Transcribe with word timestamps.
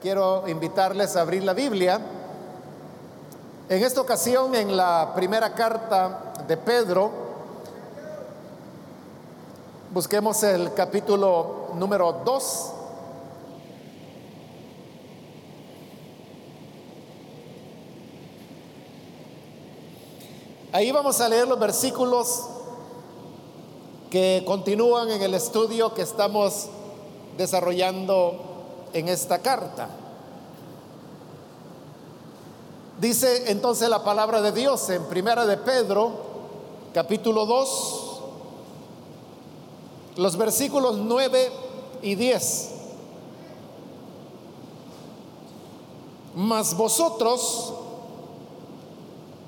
quiero 0.00 0.48
invitarles 0.48 1.14
a 1.14 1.20
abrir 1.20 1.44
la 1.44 1.52
Biblia. 1.52 2.00
En 3.68 3.84
esta 3.84 4.00
ocasión, 4.00 4.54
en 4.54 4.76
la 4.76 5.12
primera 5.14 5.54
carta 5.54 6.32
de 6.48 6.56
Pedro, 6.56 7.10
busquemos 9.92 10.42
el 10.42 10.72
capítulo 10.72 11.68
número 11.74 12.22
2. 12.24 12.72
Ahí 20.72 20.90
vamos 20.92 21.20
a 21.20 21.28
leer 21.28 21.46
los 21.46 21.58
versículos 21.58 22.46
que 24.08 24.42
continúan 24.46 25.10
en 25.10 25.20
el 25.20 25.34
estudio 25.34 25.92
que 25.94 26.02
estamos 26.02 26.68
desarrollando 27.36 28.49
en 28.92 29.08
esta 29.08 29.38
carta. 29.38 29.88
Dice 33.00 33.50
entonces 33.50 33.88
la 33.88 34.04
palabra 34.04 34.42
de 34.42 34.52
Dios 34.52 34.90
en 34.90 35.04
Primera 35.06 35.46
de 35.46 35.56
Pedro, 35.56 36.12
capítulo 36.92 37.46
2, 37.46 38.20
los 40.16 40.36
versículos 40.36 40.98
9 40.98 41.50
y 42.02 42.14
10. 42.14 42.70
Mas 46.34 46.76
vosotros 46.76 47.72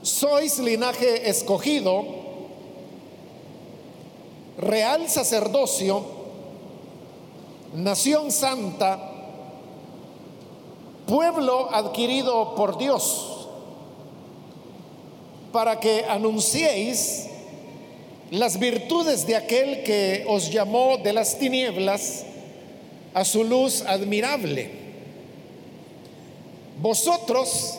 sois 0.00 0.58
linaje 0.58 1.28
escogido, 1.28 2.04
real 4.56 5.10
sacerdocio, 5.10 6.02
nación 7.74 8.32
santa, 8.32 9.11
pueblo 11.12 11.68
adquirido 11.70 12.54
por 12.54 12.78
Dios, 12.78 13.46
para 15.52 15.78
que 15.78 16.06
anunciéis 16.08 17.26
las 18.30 18.58
virtudes 18.58 19.26
de 19.26 19.36
aquel 19.36 19.82
que 19.82 20.24
os 20.26 20.50
llamó 20.50 20.96
de 20.96 21.12
las 21.12 21.38
tinieblas 21.38 22.24
a 23.12 23.26
su 23.26 23.44
luz 23.44 23.82
admirable. 23.82 24.70
Vosotros 26.80 27.78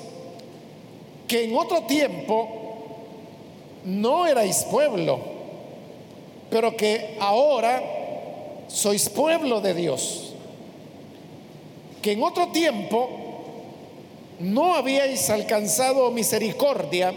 que 1.27 1.45
en 1.45 1.57
otro 1.57 1.81
tiempo 1.85 2.47
no 3.83 4.27
erais 4.27 4.63
pueblo, 4.69 5.19
pero 6.51 6.77
que 6.77 7.17
ahora 7.19 7.81
sois 8.67 9.09
pueblo 9.09 9.59
de 9.59 9.73
Dios, 9.73 10.35
que 11.99 12.11
en 12.11 12.21
otro 12.21 12.49
tiempo 12.49 13.22
no 14.43 14.75
habíais 14.75 15.29
alcanzado 15.29 16.11
misericordia, 16.11 17.13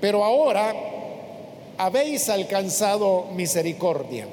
pero 0.00 0.24
ahora 0.24 0.74
habéis 1.76 2.28
alcanzado 2.30 3.26
misericordia. 3.34 4.26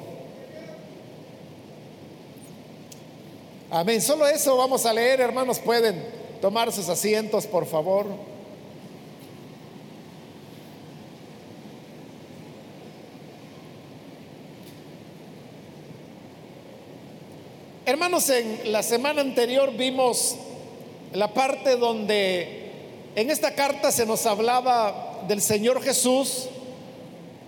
Amén. 3.70 4.00
Solo 4.00 4.26
eso 4.26 4.56
vamos 4.56 4.86
a 4.86 4.92
leer, 4.92 5.20
hermanos. 5.20 5.58
Pueden 5.58 6.02
tomar 6.40 6.72
sus 6.72 6.88
asientos, 6.88 7.46
por 7.46 7.66
favor. 7.66 8.06
Hermanos, 17.84 18.30
en 18.30 18.72
la 18.72 18.82
semana 18.82 19.20
anterior 19.20 19.70
vimos 19.76 20.38
la 21.14 21.32
parte 21.32 21.76
donde 21.76 22.70
en 23.14 23.30
esta 23.30 23.54
carta 23.54 23.92
se 23.92 24.04
nos 24.04 24.26
hablaba 24.26 25.22
del 25.28 25.40
Señor 25.40 25.80
Jesús 25.80 26.48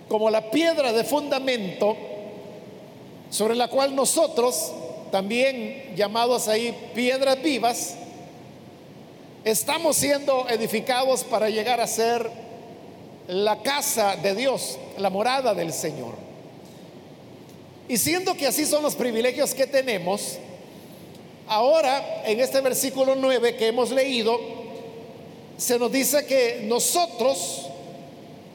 como 0.07 0.29
la 0.29 0.49
piedra 0.49 0.93
de 0.93 1.03
fundamento 1.03 1.97
sobre 3.29 3.55
la 3.55 3.67
cual 3.67 3.93
nosotros, 3.93 4.71
también 5.11 5.93
llamados 5.97 6.47
ahí 6.47 6.73
piedras 6.95 7.43
vivas, 7.43 7.95
estamos 9.43 9.97
siendo 9.97 10.47
edificados 10.47 11.25
para 11.25 11.49
llegar 11.49 11.81
a 11.81 11.87
ser 11.87 12.31
la 13.27 13.61
casa 13.63 14.15
de 14.15 14.33
Dios, 14.33 14.77
la 14.97 15.09
morada 15.09 15.53
del 15.53 15.73
Señor. 15.73 16.13
Y 17.89 17.97
siendo 17.97 18.33
que 18.35 18.47
así 18.47 18.65
son 18.65 18.81
los 18.81 18.95
privilegios 18.95 19.53
que 19.53 19.67
tenemos, 19.67 20.37
ahora 21.47 22.23
en 22.25 22.39
este 22.39 22.61
versículo 22.61 23.15
9 23.15 23.55
que 23.55 23.67
hemos 23.67 23.91
leído, 23.91 24.39
se 25.57 25.79
nos 25.79 25.91
dice 25.91 26.25
que 26.25 26.61
nosotros 26.63 27.67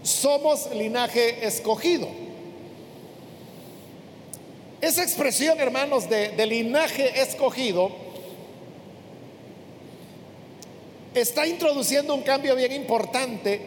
somos 0.02 0.68
linaje 0.74 1.46
escogido. 1.46 2.08
Esa 4.80 5.02
expresión, 5.02 5.60
hermanos, 5.60 6.08
de, 6.08 6.30
de 6.30 6.46
linaje 6.46 7.20
escogido 7.20 7.90
está 11.14 11.46
introduciendo 11.46 12.14
un 12.14 12.22
cambio 12.22 12.56
bien 12.56 12.72
importante, 12.72 13.60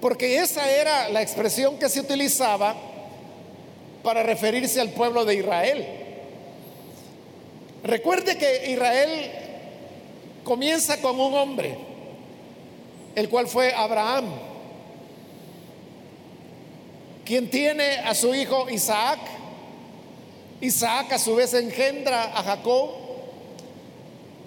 porque 0.00 0.38
esa 0.38 0.70
era 0.70 1.08
la 1.08 1.22
expresión 1.22 1.78
que 1.78 1.88
se 1.88 2.00
utilizaba 2.00 2.74
para 4.02 4.22
referirse 4.22 4.80
al 4.80 4.90
pueblo 4.90 5.24
de 5.24 5.36
Israel. 5.36 6.01
Recuerde 7.84 8.38
que 8.38 8.70
Israel 8.70 9.32
comienza 10.44 11.00
con 11.00 11.18
un 11.18 11.34
hombre, 11.34 11.76
el 13.16 13.28
cual 13.28 13.48
fue 13.48 13.72
Abraham, 13.74 14.26
quien 17.24 17.50
tiene 17.50 17.98
a 17.98 18.14
su 18.14 18.34
hijo 18.34 18.68
Isaac. 18.70 19.18
Isaac 20.60 21.12
a 21.12 21.18
su 21.18 21.34
vez 21.34 21.54
engendra 21.54 22.38
a 22.38 22.42
Jacob 22.44 22.90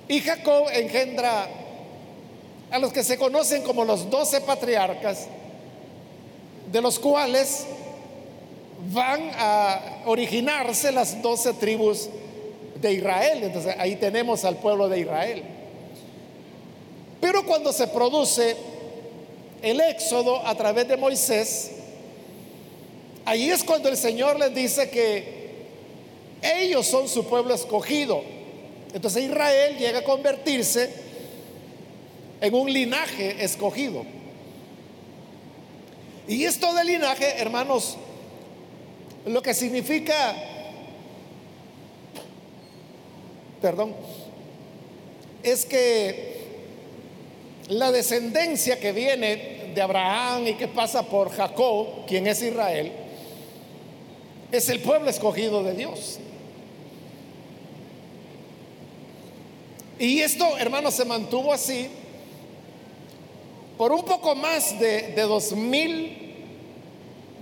y 0.08 0.22
Jacob 0.22 0.68
engendra 0.72 1.50
a 2.72 2.80
los 2.80 2.94
que 2.94 3.04
se 3.04 3.18
conocen 3.18 3.64
como 3.64 3.84
los 3.84 4.10
doce 4.10 4.40
patriarcas, 4.40 5.28
de 6.72 6.82
los 6.82 7.00
cuales 7.00 7.66
van 8.94 9.30
a 9.38 10.04
originarse 10.06 10.94
las 10.94 11.22
doce 11.22 11.52
tribus 11.54 12.08
de 12.82 12.94
Israel. 12.94 13.44
Entonces 13.44 13.76
ahí 13.78 13.96
tenemos 13.96 14.46
al 14.46 14.58
pueblo 14.58 14.90
de 14.90 15.00
Israel. 15.00 15.44
Pero 17.22 17.46
cuando 17.46 17.74
se 17.74 17.88
produce 17.88 18.56
el 19.62 19.82
éxodo 19.82 20.46
a 20.46 20.56
través 20.56 20.88
de 20.88 20.98
Moisés, 20.98 21.72
ahí 23.26 23.50
es 23.50 23.64
cuando 23.64 23.90
el 23.90 23.98
Señor 23.98 24.40
les 24.40 24.54
dice 24.54 24.90
que 24.90 25.36
ellos 26.42 26.86
son 26.86 27.08
su 27.08 27.26
pueblo 27.26 27.54
escogido. 27.54 28.22
Entonces 28.94 29.24
Israel 29.24 29.78
llega 29.78 30.00
a 30.00 30.04
convertirse 30.04 30.90
en 32.42 32.54
un 32.54 32.72
linaje 32.72 33.44
escogido. 33.44 34.06
Y 36.28 36.44
esto 36.44 36.74
de 36.74 36.84
linaje, 36.84 37.40
hermanos, 37.40 37.98
lo 39.26 39.42
que 39.42 39.54
significa, 39.54 40.36
perdón, 43.66 43.96
es 45.42 45.66
que 45.66 46.36
la 47.70 47.92
descendencia 47.92 48.80
que 48.80 48.92
viene 48.92 49.72
de 49.74 49.82
Abraham 49.82 50.50
y 50.50 50.54
que 50.54 50.68
pasa 50.68 51.02
por 51.02 51.32
Jacob, 51.32 52.06
quien 52.06 52.28
es 52.28 52.44
Israel, 52.44 52.92
es 54.52 54.70
el 54.70 54.82
pueblo 54.82 55.10
escogido 55.10 55.64
de 55.64 55.74
Dios. 55.74 56.20
Y 59.98 60.20
esto, 60.20 60.60
hermanos, 60.60 60.94
se 60.94 61.06
mantuvo 61.06 61.52
así 61.52 61.88
por 63.80 63.92
un 63.92 64.06
poco 64.06 64.36
más 64.36 64.80
de, 64.80 65.14
de 65.14 65.22
dos 65.24 65.54
mil 65.54 66.36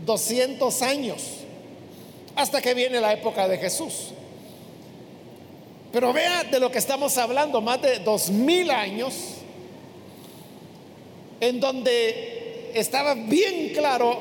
doscientos 0.05 0.81
años 0.83 1.21
hasta 2.33 2.61
que 2.61 2.73
viene 2.73 3.01
la 3.01 3.11
época 3.11 3.45
de 3.49 3.57
Jesús. 3.57 4.13
Pero 5.93 6.11
vea 6.11 6.43
de 6.45 6.59
lo 6.59 6.71
que 6.71 6.79
estamos 6.79 7.15
hablando, 7.19 7.61
más 7.61 7.79
de 7.79 7.99
dos 7.99 8.31
mil 8.31 8.71
años, 8.71 9.13
en 11.39 11.59
donde 11.59 12.71
estaba 12.73 13.13
bien 13.13 13.73
claro 13.75 14.19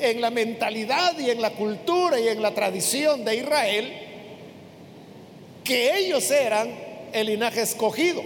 en 0.00 0.20
la 0.20 0.30
mentalidad 0.30 1.16
y 1.16 1.30
en 1.30 1.40
la 1.40 1.50
cultura 1.50 2.18
y 2.18 2.26
en 2.26 2.42
la 2.42 2.52
tradición 2.52 3.24
de 3.24 3.36
Israel 3.36 3.92
que 5.62 5.96
ellos 5.98 6.28
eran 6.32 6.74
el 7.12 7.28
linaje 7.28 7.62
escogido. 7.62 8.20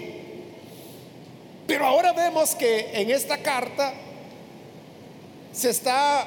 Pero 1.66 1.84
ahora 1.84 2.14
vemos 2.14 2.54
que 2.54 2.90
en 2.94 3.10
esta 3.10 3.36
carta 3.36 3.92
se 5.52 5.68
está 5.68 6.26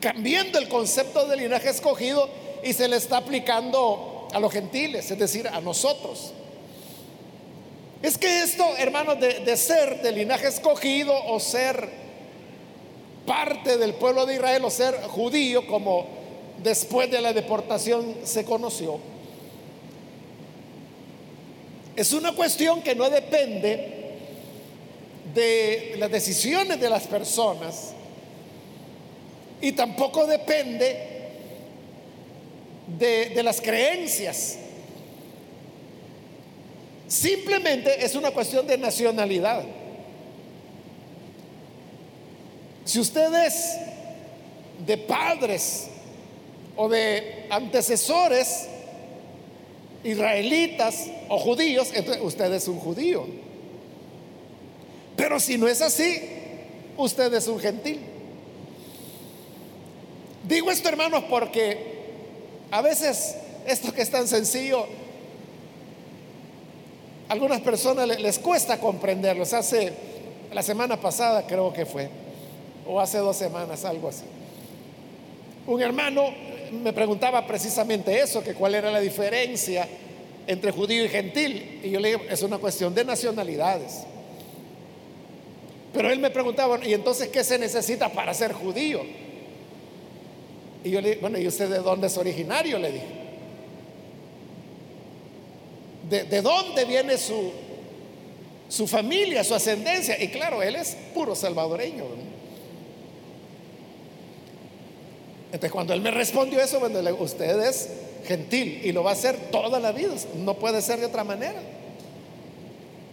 cambiando 0.00 0.58
el 0.58 0.68
concepto 0.68 1.26
del 1.26 1.40
linaje 1.40 1.70
escogido 1.70 2.28
y 2.62 2.74
se 2.74 2.88
le 2.88 2.96
está 2.96 3.16
aplicando 3.16 4.15
a 4.36 4.38
los 4.38 4.52
gentiles, 4.52 5.10
es 5.10 5.18
decir, 5.18 5.48
a 5.48 5.62
nosotros. 5.62 6.34
Es 8.02 8.18
que 8.18 8.42
esto, 8.42 8.76
hermanos, 8.76 9.18
de, 9.18 9.56
ser 9.56 10.02
de 10.02 10.12
linaje 10.12 10.48
escogido 10.48 11.14
o 11.28 11.40
ser 11.40 11.88
parte 13.24 13.78
del 13.78 13.94
pueblo 13.94 14.26
de 14.26 14.34
Israel 14.34 14.62
o 14.66 14.70
ser 14.70 14.94
judío, 15.04 15.66
como 15.66 16.06
después 16.62 17.10
de 17.10 17.22
la 17.22 17.32
deportación 17.32 18.14
se 18.24 18.44
conoció, 18.44 19.00
es 21.96 22.12
una 22.12 22.32
cuestión 22.32 22.82
que 22.82 22.94
no 22.94 23.08
depende 23.08 24.18
de 25.34 25.94
las 25.96 26.10
decisiones 26.10 26.78
de 26.78 26.90
las 26.90 27.06
personas 27.06 27.94
y 29.62 29.72
tampoco 29.72 30.26
depende 30.26 31.15
de, 32.86 33.42
las 33.42 33.60
creencias. 33.60 34.58
Simplemente 37.08 38.04
es 38.04 38.14
una 38.14 38.30
cuestión 38.30 38.66
de 38.66 38.78
nacionalidad. 38.78 39.64
Si 42.84 43.00
usted 43.00 43.46
es 43.46 43.76
de 44.86 44.96
padres 44.98 45.88
o 46.76 46.88
de 46.88 47.46
antecesores 47.50 48.68
israelitas 50.04 51.06
o 51.28 51.38
judíos, 51.38 51.90
entonces 51.94 52.22
usted 52.22 52.52
es 52.52 52.68
un 52.68 52.78
judío. 52.78 53.26
Pero 55.16 55.40
si 55.40 55.58
no 55.58 55.66
es 55.66 55.80
así, 55.80 56.20
usted 56.96 57.32
es 57.34 57.48
un 57.48 57.58
gentil. 57.58 58.00
Digo 60.46 60.70
esto, 60.70 60.88
hermanos, 60.88 61.24
porque 61.28 61.95
a 62.70 62.82
veces 62.82 63.36
esto 63.66 63.92
que 63.92 64.02
es 64.02 64.10
tan 64.10 64.28
sencillo, 64.28 64.86
a 67.28 67.32
algunas 67.32 67.60
personas 67.60 68.06
les 68.20 68.38
cuesta 68.38 68.78
comprenderlo. 68.78 69.42
Hace 69.42 69.92
la 70.52 70.62
semana 70.62 71.00
pasada 71.00 71.46
creo 71.46 71.72
que 71.72 71.84
fue, 71.84 72.08
o 72.86 73.00
hace 73.00 73.18
dos 73.18 73.36
semanas, 73.36 73.84
algo 73.84 74.08
así. 74.08 74.24
Un 75.66 75.82
hermano 75.82 76.32
me 76.70 76.92
preguntaba 76.92 77.46
precisamente 77.46 78.20
eso, 78.20 78.42
que 78.42 78.54
cuál 78.54 78.74
era 78.74 78.90
la 78.90 79.00
diferencia 79.00 79.88
entre 80.46 80.70
judío 80.70 81.04
y 81.04 81.08
gentil. 81.08 81.80
Y 81.82 81.90
yo 81.90 82.00
le 82.00 82.08
digo, 82.08 82.20
es 82.30 82.42
una 82.42 82.58
cuestión 82.58 82.94
de 82.94 83.04
nacionalidades. 83.04 84.04
Pero 85.92 86.10
él 86.12 86.18
me 86.18 86.30
preguntaba, 86.30 86.78
¿y 86.84 86.94
entonces 86.94 87.28
qué 87.28 87.42
se 87.42 87.58
necesita 87.58 88.10
para 88.10 88.34
ser 88.34 88.52
judío? 88.52 89.00
Y 90.86 90.90
yo 90.90 91.00
le 91.00 91.08
dije, 91.08 91.20
bueno, 91.20 91.36
¿y 91.36 91.48
usted 91.48 91.68
de 91.68 91.78
dónde 91.80 92.06
es 92.06 92.16
originario? 92.16 92.78
Le 92.78 92.92
dije. 92.92 93.06
¿De, 96.08 96.22
de 96.22 96.42
dónde 96.42 96.84
viene 96.84 97.18
su, 97.18 97.50
su 98.68 98.86
familia, 98.86 99.42
su 99.42 99.56
ascendencia? 99.56 100.22
Y 100.22 100.28
claro, 100.28 100.62
él 100.62 100.76
es 100.76 100.96
puro 101.12 101.34
salvadoreño. 101.34 102.04
Entonces 105.46 105.72
cuando 105.72 105.92
él 105.92 106.00
me 106.00 106.12
respondió 106.12 106.60
eso, 106.60 106.78
bueno, 106.78 107.00
usted 107.18 107.60
es 107.68 107.88
gentil 108.24 108.80
y 108.84 108.92
lo 108.92 109.02
va 109.02 109.10
a 109.10 109.14
hacer 109.14 109.50
toda 109.50 109.80
la 109.80 109.90
vida, 109.90 110.14
no 110.36 110.54
puede 110.54 110.82
ser 110.82 111.00
de 111.00 111.06
otra 111.06 111.24
manera. 111.24 111.60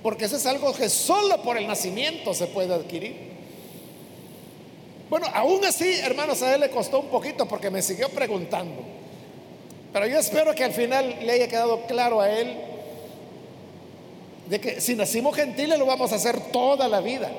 Porque 0.03 0.25
eso 0.25 0.35
es 0.35 0.45
algo 0.45 0.71
que 0.73 0.89
solo 0.89 1.41
por 1.41 1.57
el 1.57 1.65
nacimiento 1.65 2.35
se 2.35 2.45
puede 2.45 2.71
adquirir. 2.71 3.32
Bueno, 5.09 5.27
aún 5.33 5.63
así, 5.65 5.99
hermanos, 5.99 6.41
a 6.41 6.53
él 6.55 6.61
le 6.61 6.69
costó 6.69 6.99
un 6.99 7.07
poquito 7.07 7.47
porque 7.47 7.69
me 7.69 7.81
siguió 7.81 8.09
preguntando. 8.09 8.81
Pero 9.91 10.07
yo 10.07 10.17
espero 10.17 10.55
que 10.55 10.63
al 10.63 10.73
final 10.73 11.17
le 11.21 11.31
haya 11.33 11.47
quedado 11.47 11.81
claro 11.85 12.19
a 12.19 12.29
él 12.31 12.57
de 14.49 14.59
que 14.59 14.81
si 14.81 14.95
nacimos 14.95 15.35
gentiles 15.35 15.77
lo 15.77 15.85
vamos 15.85 16.11
a 16.11 16.15
hacer 16.15 16.39
toda 16.51 16.87
la 16.87 16.99
vida. 16.99 17.31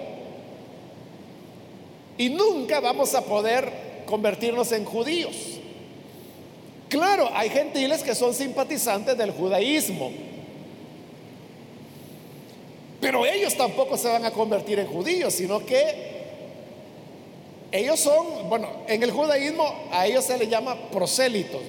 Y 2.16 2.30
nunca 2.30 2.80
vamos 2.80 3.14
a 3.14 3.22
poder 3.22 3.70
convertirnos 4.06 4.70
en 4.72 4.84
judíos. 4.84 5.34
Claro, 6.88 7.28
hay 7.34 7.50
gentiles 7.50 8.04
que 8.04 8.14
son 8.14 8.32
simpatizantes 8.32 9.18
del 9.18 9.32
judaísmo, 9.32 10.12
pero 13.00 13.26
ellos 13.26 13.56
tampoco 13.56 13.96
se 13.96 14.08
van 14.08 14.24
a 14.24 14.30
convertir 14.30 14.78
en 14.78 14.86
judíos, 14.86 15.34
sino 15.34 15.66
que 15.66 16.13
ellos 17.74 17.98
son, 17.98 18.48
bueno, 18.48 18.68
en 18.86 19.02
el 19.02 19.10
judaísmo 19.10 19.64
a 19.90 20.06
ellos 20.06 20.24
se 20.24 20.38
les 20.38 20.48
llama 20.48 20.76
prosélitos. 20.92 21.60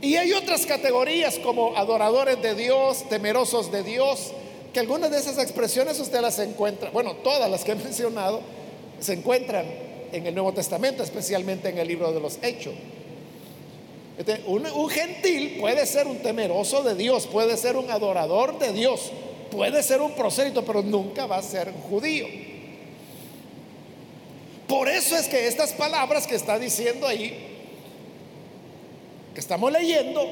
Y 0.00 0.16
hay 0.16 0.32
otras 0.32 0.64
categorías 0.64 1.38
como 1.40 1.76
adoradores 1.76 2.40
de 2.40 2.54
Dios, 2.54 3.06
temerosos 3.10 3.70
de 3.70 3.82
Dios, 3.82 4.32
que 4.72 4.80
algunas 4.80 5.10
de 5.10 5.18
esas 5.18 5.36
expresiones 5.36 6.00
usted 6.00 6.22
las 6.22 6.38
encuentra, 6.38 6.88
bueno, 6.88 7.16
todas 7.16 7.50
las 7.50 7.62
que 7.62 7.72
he 7.72 7.74
mencionado, 7.74 8.40
se 8.98 9.12
encuentran 9.12 9.66
en 10.10 10.26
el 10.26 10.34
Nuevo 10.34 10.54
Testamento, 10.54 11.02
especialmente 11.02 11.68
en 11.68 11.76
el 11.76 11.86
libro 11.86 12.12
de 12.12 12.20
los 12.20 12.38
Hechos. 12.40 12.72
Este, 14.16 14.40
un, 14.46 14.64
gentil 14.88 15.58
puede 15.60 15.84
ser 15.84 16.06
un 16.06 16.16
temeroso 16.20 16.82
de 16.82 16.94
Dios, 16.94 17.26
puede 17.26 17.58
ser 17.58 17.76
un 17.76 17.90
adorador 17.90 18.58
de 18.58 18.72
Dios, 18.72 19.12
puede 19.50 19.82
ser 19.82 20.00
un 20.00 20.12
prosélito, 20.12 20.64
pero 20.64 20.82
nunca 20.82 21.26
va 21.26 21.36
a 21.36 21.42
ser 21.42 21.70
judío. 21.90 22.49
Por 24.70 24.88
eso 24.88 25.16
es 25.16 25.26
que 25.26 25.48
estas 25.48 25.72
palabras 25.72 26.28
que 26.28 26.36
está 26.36 26.56
diciendo 26.56 27.04
ahí, 27.04 27.36
que 29.34 29.40
estamos 29.40 29.72
leyendo, 29.72 30.24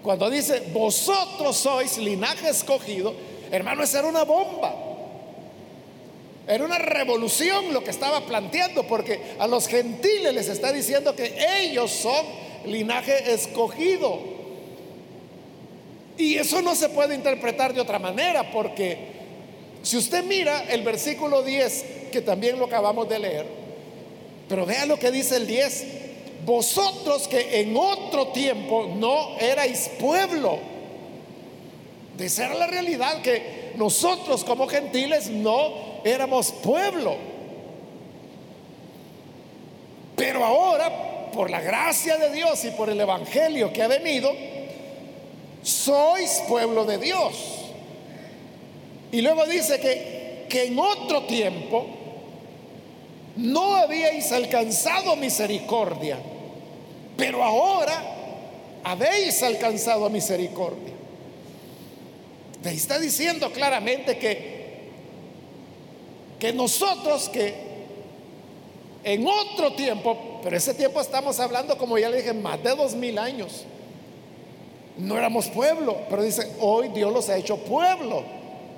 cuando 0.00 0.30
dice, 0.30 0.62
vosotros 0.72 1.56
sois 1.56 1.98
linaje 1.98 2.48
escogido, 2.48 3.12
hermano, 3.50 3.82
esa 3.82 3.98
era 3.98 4.06
una 4.06 4.22
bomba. 4.22 4.72
Era 6.46 6.64
una 6.64 6.78
revolución 6.78 7.72
lo 7.72 7.82
que 7.82 7.90
estaba 7.90 8.20
planteando, 8.20 8.86
porque 8.86 9.20
a 9.40 9.48
los 9.48 9.66
gentiles 9.66 10.32
les 10.32 10.48
está 10.48 10.72
diciendo 10.72 11.16
que 11.16 11.34
ellos 11.62 11.90
son 11.90 12.24
linaje 12.66 13.34
escogido. 13.34 14.20
Y 16.16 16.36
eso 16.36 16.62
no 16.62 16.76
se 16.76 16.90
puede 16.90 17.16
interpretar 17.16 17.74
de 17.74 17.80
otra 17.80 17.98
manera, 17.98 18.52
porque 18.52 19.21
si 19.82 19.96
usted 19.96 20.24
mira 20.24 20.64
el 20.70 20.82
versículo 20.82 21.42
10, 21.42 21.84
que 22.12 22.20
también 22.20 22.58
lo 22.58 22.66
acabamos 22.66 23.08
de 23.08 23.18
leer, 23.18 23.46
pero 24.48 24.64
vea 24.64 24.86
lo 24.86 24.98
que 24.98 25.10
dice 25.10 25.36
el 25.36 25.46
10, 25.46 25.86
vosotros 26.44 27.28
que 27.28 27.60
en 27.60 27.76
otro 27.76 28.28
tiempo 28.28 28.88
no 28.96 29.38
erais 29.38 29.90
pueblo, 29.98 30.58
de 32.16 32.28
ser 32.28 32.54
la 32.54 32.66
realidad 32.66 33.22
que 33.22 33.72
nosotros 33.76 34.44
como 34.44 34.68
gentiles 34.68 35.30
no 35.30 35.72
éramos 36.04 36.52
pueblo. 36.52 37.16
Pero 40.16 40.44
ahora, 40.44 41.30
por 41.32 41.50
la 41.50 41.60
gracia 41.60 42.18
de 42.18 42.30
Dios 42.30 42.64
y 42.64 42.70
por 42.70 42.90
el 42.90 43.00
Evangelio 43.00 43.72
que 43.72 43.82
ha 43.82 43.88
venido, 43.88 44.30
sois 45.62 46.42
pueblo 46.48 46.84
de 46.84 46.98
Dios. 46.98 47.61
Y 49.12 49.20
luego 49.20 49.46
dice 49.46 49.78
que, 49.78 50.46
que 50.48 50.64
en 50.64 50.78
otro 50.78 51.22
tiempo 51.24 51.86
no 53.36 53.76
habíais 53.76 54.32
alcanzado 54.32 55.14
misericordia, 55.16 56.18
pero 57.16 57.44
ahora 57.44 58.02
habéis 58.82 59.42
alcanzado 59.42 60.10
misericordia. 60.10 60.92
Te 62.62 62.70
está 62.70 62.98
diciendo 62.98 63.52
claramente 63.52 64.18
que 64.18 64.52
que 66.42 66.52
nosotros 66.52 67.28
que 67.28 67.54
en 69.04 69.24
otro 69.28 69.74
tiempo, 69.74 70.40
pero 70.42 70.56
ese 70.56 70.74
tiempo 70.74 71.00
estamos 71.00 71.38
hablando, 71.38 71.78
como 71.78 71.98
ya 71.98 72.10
le 72.10 72.16
dije, 72.16 72.32
más 72.32 72.60
de 72.60 72.74
dos 72.74 72.96
mil 72.96 73.16
años, 73.16 73.62
no 74.98 75.16
éramos 75.16 75.46
pueblo, 75.46 75.98
pero 76.10 76.24
dice, 76.24 76.50
hoy 76.58 76.88
Dios 76.88 77.12
los 77.12 77.28
ha 77.28 77.36
hecho 77.36 77.58
pueblo. 77.58 78.24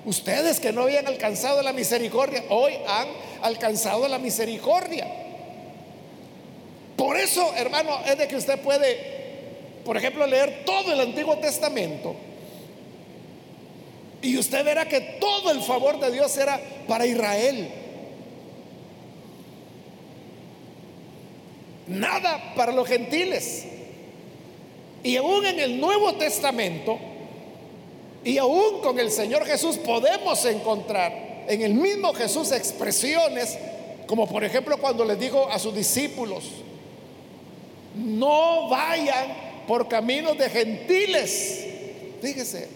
Ustedes 0.04 0.60
que 0.60 0.72
no 0.72 0.82
habían 0.82 1.06
alcanzado 1.06 1.62
la 1.62 1.72
misericordia, 1.72 2.44
hoy 2.50 2.74
han 2.86 3.08
alcanzado 3.42 4.06
la 4.08 4.18
misericordia. 4.18 5.06
Por 6.96 7.16
eso, 7.16 7.54
hermano, 7.56 8.00
es 8.06 8.18
de 8.18 8.28
que 8.28 8.36
usted 8.36 8.60
puede, 8.60 9.80
por 9.84 9.96
ejemplo, 9.96 10.26
leer 10.26 10.64
todo 10.64 10.92
el 10.92 11.00
Antiguo 11.00 11.38
Testamento 11.38 12.14
y 14.24 14.38
usted 14.38 14.64
verá 14.64 14.88
que 14.88 15.00
todo 15.20 15.50
el 15.50 15.60
favor 15.60 16.00
de 16.00 16.10
Dios 16.10 16.34
era 16.38 16.58
para 16.88 17.04
Israel. 17.04 17.68
Nada 21.86 22.54
para 22.56 22.72
los 22.72 22.88
gentiles. 22.88 23.66
Y 25.02 25.16
aún 25.16 25.44
en 25.44 25.60
el 25.60 25.78
Nuevo 25.78 26.14
Testamento, 26.14 26.98
y 28.24 28.38
aún 28.38 28.80
con 28.80 28.98
el 28.98 29.10
Señor 29.10 29.44
Jesús 29.44 29.76
podemos 29.76 30.44
encontrar 30.46 31.44
en 31.46 31.60
el 31.60 31.74
mismo 31.74 32.14
Jesús 32.14 32.52
expresiones, 32.52 33.58
como 34.06 34.26
por 34.26 34.42
ejemplo 34.44 34.78
cuando 34.78 35.04
les 35.04 35.18
dijo 35.18 35.46
a 35.50 35.58
sus 35.58 35.74
discípulos, 35.74 36.44
no 37.94 38.68
vayan 38.70 39.62
por 39.68 39.88
caminos 39.88 40.38
de 40.38 40.48
gentiles. 40.48 41.66
Fíjese, 42.22 42.68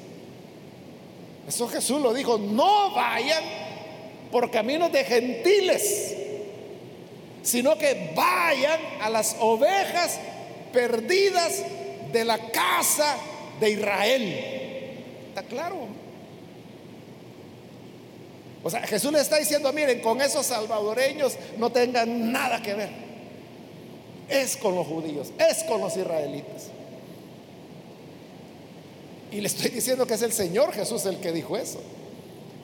Eso 1.48 1.66
Jesús 1.68 2.00
lo 2.02 2.12
dijo, 2.12 2.36
no 2.36 2.90
vayan 2.90 3.42
por 4.30 4.50
caminos 4.50 4.92
de 4.92 5.02
gentiles, 5.02 6.14
sino 7.42 7.78
que 7.78 8.12
vayan 8.14 8.78
a 9.00 9.08
las 9.08 9.36
ovejas 9.40 10.18
perdidas 10.74 11.62
de 12.12 12.24
la 12.26 12.38
casa 12.50 13.16
de 13.60 13.70
Israel. 13.70 14.57
¿Está 15.38 15.48
claro? 15.48 15.86
O 18.64 18.68
sea, 18.68 18.80
Jesús 18.80 19.12
le 19.12 19.20
está 19.20 19.38
diciendo, 19.38 19.72
miren, 19.72 20.00
con 20.00 20.20
esos 20.20 20.46
salvadoreños 20.46 21.36
no 21.58 21.70
tengan 21.70 22.32
nada 22.32 22.60
que 22.60 22.74
ver. 22.74 22.88
Es 24.28 24.56
con 24.56 24.74
los 24.74 24.84
judíos, 24.84 25.28
es 25.38 25.62
con 25.62 25.80
los 25.80 25.96
israelitas. 25.96 26.70
Y 29.30 29.40
le 29.40 29.46
estoy 29.46 29.70
diciendo 29.70 30.08
que 30.08 30.14
es 30.14 30.22
el 30.22 30.32
Señor 30.32 30.72
Jesús 30.72 31.06
el 31.06 31.18
que 31.18 31.30
dijo 31.30 31.56
eso. 31.56 31.80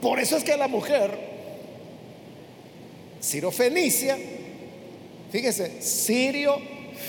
Por 0.01 0.19
eso 0.19 0.37
es 0.37 0.43
que 0.43 0.57
la 0.57 0.67
mujer, 0.67 1.17
Ciro 3.23 3.53
Fenicia, 3.53 4.19
fíjese, 5.31 5.81
Sirio 5.81 6.57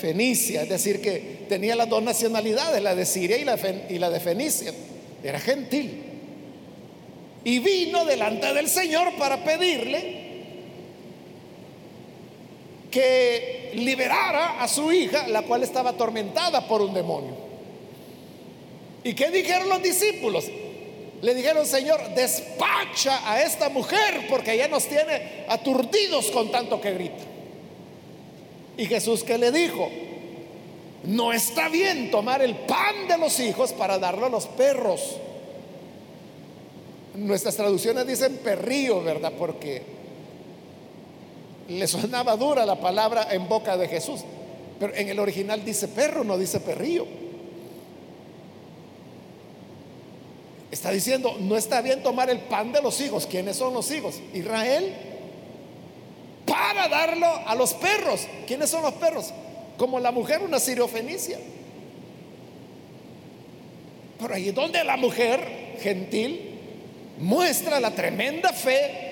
Fenicia, 0.00 0.62
es 0.62 0.68
decir, 0.68 1.02
que 1.02 1.44
tenía 1.48 1.74
las 1.74 1.88
dos 1.88 2.04
nacionalidades, 2.04 2.80
la 2.80 2.94
de 2.94 3.04
Siria 3.04 3.36
y 3.36 3.98
la 3.98 4.10
de 4.10 4.20
Fenicia, 4.20 4.72
era 5.28 5.40
gentil. 5.40 6.02
Y 7.44 7.58
vino 7.60 8.04
delante 8.04 8.52
del 8.52 8.68
Señor 8.68 9.14
para 9.18 9.44
pedirle 9.44 10.26
que 12.90 13.70
liberara 13.74 14.62
a 14.62 14.68
su 14.68 14.90
hija, 14.90 15.28
la 15.28 15.42
cual 15.42 15.62
estaba 15.62 15.90
atormentada 15.90 16.66
por 16.66 16.80
un 16.80 16.94
demonio. 16.94 17.36
¿Y 19.04 19.14
qué 19.14 19.30
dijeron 19.30 19.68
los 19.68 19.82
discípulos? 19.82 20.46
Le 21.22 21.34
dijeron, 21.34 21.66
Señor, 21.66 22.00
despacha 22.14 23.30
a 23.30 23.42
esta 23.42 23.68
mujer 23.68 24.26
porque 24.28 24.56
ya 24.56 24.68
nos 24.68 24.86
tiene 24.86 25.44
aturdidos 25.48 26.30
con 26.30 26.50
tanto 26.50 26.80
que 26.80 26.92
grita. 26.92 27.24
Y 28.76 28.86
Jesús 28.86 29.22
que 29.22 29.38
le 29.38 29.52
dijo, 29.52 29.88
no 31.04 31.32
está 31.32 31.68
bien 31.68 32.10
tomar 32.10 32.42
el 32.42 32.54
pan 32.56 33.08
de 33.08 33.18
los 33.18 33.38
hijos 33.40 33.72
para 33.72 33.98
darlo 33.98 34.26
a 34.26 34.30
los 34.30 34.46
perros. 34.46 35.16
Nuestras 37.14 37.56
traducciones 37.56 38.06
dicen 38.06 38.38
perrío, 38.38 39.02
¿verdad? 39.02 39.32
Porque 39.38 39.82
le 41.68 41.86
sonaba 41.86 42.36
dura 42.36 42.66
la 42.66 42.80
palabra 42.80 43.28
en 43.30 43.48
boca 43.48 43.76
de 43.76 43.88
Jesús. 43.88 44.20
Pero 44.78 44.94
en 44.94 45.08
el 45.08 45.18
original 45.18 45.64
dice 45.64 45.88
perro, 45.88 46.24
no 46.24 46.36
dice 46.36 46.60
perrío. 46.60 47.06
Está 50.70 50.90
diciendo, 50.90 51.36
no 51.40 51.56
está 51.56 51.80
bien 51.80 52.02
tomar 52.02 52.28
el 52.28 52.40
pan 52.40 52.72
de 52.72 52.82
los 52.82 53.00
hijos. 53.00 53.26
¿Quiénes 53.26 53.56
son 53.56 53.72
los 53.72 53.90
hijos? 53.90 54.20
Israel. 54.34 54.92
Para 56.44 56.88
darlo 56.88 57.26
a 57.26 57.54
los 57.54 57.72
perros. 57.74 58.26
¿Quiénes 58.46 58.68
son 58.68 58.82
los 58.82 58.92
perros? 58.94 59.32
Como 59.76 60.00
la 60.00 60.10
mujer, 60.10 60.42
una 60.42 60.58
siriofenicia. 60.58 61.38
Pero 64.18 64.34
ahí 64.34 64.50
donde 64.50 64.82
la 64.84 64.96
mujer 64.96 65.76
gentil 65.80 66.58
muestra 67.18 67.80
la 67.80 67.90
tremenda 67.90 68.52
fe 68.52 69.06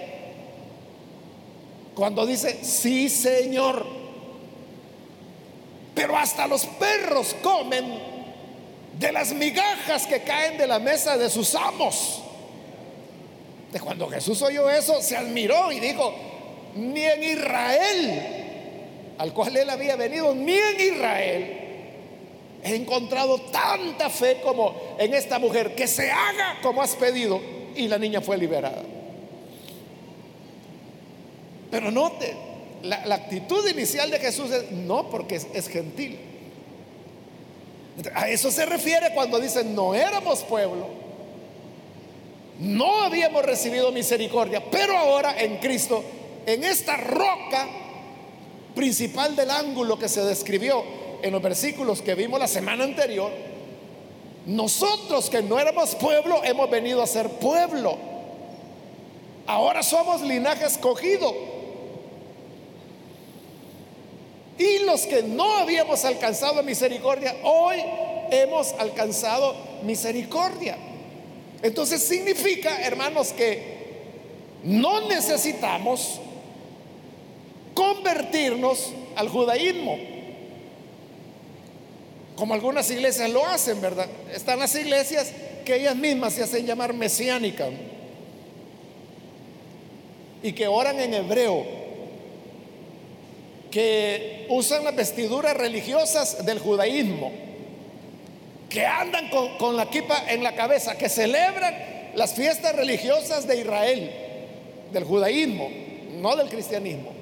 cuando 1.94 2.26
dice, 2.26 2.64
sí 2.64 3.08
Señor, 3.08 3.86
pero 5.94 6.16
hasta 6.16 6.46
los 6.46 6.66
perros 6.66 7.36
comen 7.42 7.84
de 8.98 9.12
las 9.12 9.32
migajas 9.32 10.06
que 10.06 10.22
caen 10.22 10.58
de 10.58 10.66
la 10.66 10.78
mesa 10.78 11.16
de 11.16 11.30
sus 11.30 11.54
amos. 11.54 12.20
De 13.72 13.80
cuando 13.80 14.08
Jesús 14.08 14.40
oyó 14.42 14.68
eso, 14.70 15.00
se 15.02 15.16
admiró 15.16 15.70
y 15.70 15.80
dijo, 15.80 16.14
ni 16.74 17.02
en 17.02 17.22
Israel, 17.22 18.43
al 19.18 19.32
cual 19.32 19.56
él 19.56 19.70
había 19.70 19.96
venido, 19.96 20.34
ni 20.34 20.54
en 20.54 20.80
Israel 20.80 21.60
he 22.64 22.74
encontrado 22.74 23.38
tanta 23.52 24.08
fe 24.08 24.40
como 24.42 24.74
en 24.98 25.12
esta 25.12 25.38
mujer, 25.38 25.74
que 25.74 25.86
se 25.86 26.10
haga 26.10 26.60
como 26.62 26.82
has 26.82 26.96
pedido 26.96 27.40
y 27.76 27.88
la 27.88 27.98
niña 27.98 28.22
fue 28.22 28.38
liberada. 28.38 28.82
Pero 31.70 31.90
note, 31.90 32.34
la, 32.82 33.14
actitud 33.14 33.68
inicial 33.68 34.10
de 34.10 34.18
Jesús 34.18 34.50
es 34.50 34.70
no 34.70 35.10
porque 35.10 35.34
es, 35.34 35.68
gentil. 35.68 36.18
A 38.14 38.28
eso 38.30 38.50
se 38.50 38.64
refiere 38.64 39.12
cuando 39.12 39.38
dice 39.38 39.62
no 39.62 39.94
éramos 39.94 40.42
pueblo, 40.42 40.88
no 42.60 43.02
habíamos 43.02 43.44
recibido 43.44 43.92
misericordia, 43.92 44.62
pero 44.70 44.96
ahora 44.96 45.38
en 45.38 45.58
Cristo, 45.58 46.02
en 46.46 46.64
esta 46.64 46.96
roca 46.96 47.68
principal 48.74 49.36
del 49.36 49.50
ángulo 49.50 49.98
que 49.98 50.08
se 50.08 50.22
describió 50.24 50.82
en 51.22 51.32
los 51.32 51.42
versículos 51.42 52.02
que 52.02 52.14
vimos 52.14 52.38
la 52.38 52.48
semana 52.48 52.84
anterior, 52.84 53.30
nosotros 54.46 55.30
que 55.30 55.42
no 55.42 55.58
éramos 55.58 55.94
pueblo, 55.94 56.42
hemos 56.44 56.68
venido 56.68 57.02
a 57.02 57.06
ser 57.06 57.28
pueblo. 57.30 57.96
Ahora 59.46 59.82
somos 59.82 60.20
linaje 60.20 60.66
escogido. 60.66 61.34
Y 64.58 64.80
los 64.84 65.06
que 65.06 65.22
no 65.22 65.58
habíamos 65.58 66.04
alcanzado 66.04 66.62
misericordia, 66.62 67.34
hoy 67.42 67.82
hemos 68.30 68.72
alcanzado 68.74 69.54
misericordia. 69.82 70.76
Entonces 71.62 72.02
significa, 72.02 72.82
hermanos, 72.82 73.32
que 73.32 73.74
no 74.62 75.08
necesitamos 75.08 76.20
convertirnos 77.74 78.92
al 79.16 79.28
judaísmo 79.28 80.14
como 82.36 82.54
algunas 82.54 82.90
iglesias 82.90 83.30
lo 83.30 83.46
hacen, 83.46 83.80
¿verdad? 83.80 84.08
Están 84.32 84.58
las 84.58 84.74
iglesias 84.74 85.32
que 85.64 85.76
ellas 85.76 85.96
mismas 85.96 86.34
se 86.34 86.42
hacen 86.42 86.66
llamar 86.66 86.92
mesiánicas 86.92 87.70
y 90.42 90.52
que 90.52 90.66
oran 90.66 90.98
en 91.00 91.14
hebreo, 91.14 91.64
que 93.70 94.46
usan 94.50 94.84
las 94.84 94.94
vestiduras 94.94 95.56
religiosas 95.56 96.44
del 96.44 96.58
judaísmo, 96.58 97.30
que 98.68 98.84
andan 98.84 99.30
con, 99.58 99.76
la 99.76 99.88
kipa 99.88 100.24
en 100.28 100.42
la 100.42 100.54
cabeza, 100.54 100.98
que 100.98 101.08
celebran 101.08 101.74
las 102.14 102.34
fiestas 102.34 102.74
religiosas 102.74 103.46
de 103.46 103.60
Israel, 103.60 104.10
del 104.92 105.04
judaísmo, 105.04 105.70
no 106.16 106.34
del 106.34 106.48
cristianismo. 106.48 107.13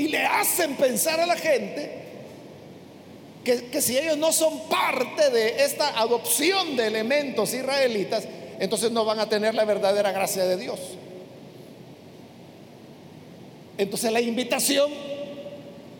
Y 0.00 0.08
le 0.08 0.24
hacen 0.24 0.76
pensar 0.76 1.20
a 1.20 1.26
la 1.26 1.36
gente 1.36 1.90
que, 3.44 3.82
si 3.82 3.98
ellos 3.98 4.16
no 4.16 4.32
son 4.32 4.66
parte 4.70 5.28
de 5.28 5.62
esta 5.62 6.00
adopción 6.00 6.74
de 6.74 6.86
elementos 6.86 7.52
israelitas, 7.52 8.24
entonces 8.58 8.90
no 8.92 9.04
van 9.04 9.20
a 9.20 9.28
tener 9.28 9.54
la 9.54 9.66
verdadera 9.66 10.10
gracia 10.10 10.46
de 10.46 10.56
Dios. 10.56 10.80
Entonces 13.76 14.10
la 14.10 14.22
invitación 14.22 14.90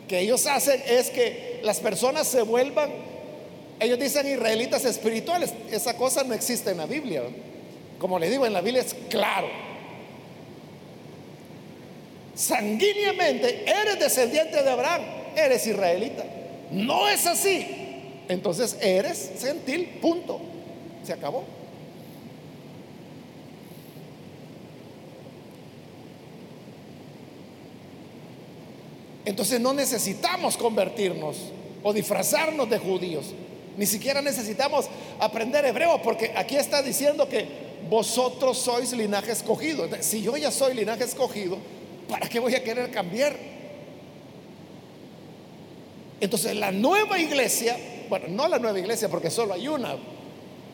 que 0.08 0.20
ellos 0.20 0.46
hacen 0.46 0.82
es 0.86 1.10
que 1.10 1.60
las 1.62 1.78
personas 1.80 2.26
se 2.26 2.40
vuelvan, 2.40 2.90
ellos 3.80 3.98
dicen 3.98 4.26
israelitas 4.26 4.86
espirituales, 4.86 5.52
esa 5.70 5.94
cosa 5.94 6.24
no 6.24 6.32
existe 6.32 6.70
en 6.70 6.78
la 6.78 6.86
Biblia. 6.86 7.24
Como 7.98 8.18
les 8.18 8.30
digo, 8.30 8.46
en 8.46 8.54
la 8.54 8.62
Biblia 8.62 8.80
es 8.80 8.96
claro. 9.10 9.69
Sanguíneamente 12.40 13.64
eres 13.66 13.98
descendiente 13.98 14.62
de 14.62 14.70
Abraham, 14.70 15.02
eres 15.36 15.66
israelita 15.66 16.24
no 16.70 17.08
es 17.08 17.26
así, 17.26 17.66
entonces 18.28 18.76
eres 18.80 19.32
gentil, 19.40 19.98
punto. 20.00 20.40
Se 21.02 21.12
acabó. 21.12 21.44
Entonces 29.24 29.60
no 29.60 29.72
necesitamos 29.72 30.56
convertirnos 30.56 31.36
o 31.82 31.92
disfrazarnos 31.92 32.68
de 32.68 32.78
judíos. 32.78 33.26
Ni 33.76 33.86
siquiera 33.86 34.20
necesitamos 34.22 34.86
aprender 35.18 35.64
hebreo, 35.64 36.00
porque 36.02 36.32
aquí 36.36 36.56
está 36.56 36.82
diciendo 36.82 37.28
que 37.28 37.46
vosotros 37.88 38.58
sois 38.58 38.92
linaje 38.92 39.32
escogido. 39.32 39.88
Si 40.00 40.22
yo 40.22 40.36
ya 40.36 40.50
soy 40.50 40.74
linaje 40.74 41.04
escogido, 41.04 41.58
¿para 42.10 42.28
qué 42.28 42.40
voy 42.40 42.54
a 42.54 42.62
querer 42.62 42.90
cambiar? 42.90 43.34
Entonces 46.20 46.54
la 46.56 46.72
nueva 46.72 47.18
iglesia, 47.18 47.78
bueno, 48.08 48.26
no 48.28 48.48
la 48.48 48.58
nueva 48.58 48.78
iglesia 48.78 49.08
porque 49.08 49.30
solo 49.30 49.54
hay 49.54 49.68
una, 49.68 49.96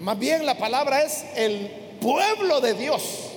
más 0.00 0.18
bien 0.18 0.44
la 0.44 0.56
palabra 0.56 1.02
es 1.02 1.24
el 1.36 1.70
pueblo 2.00 2.60
de 2.60 2.74
Dios. 2.74 3.30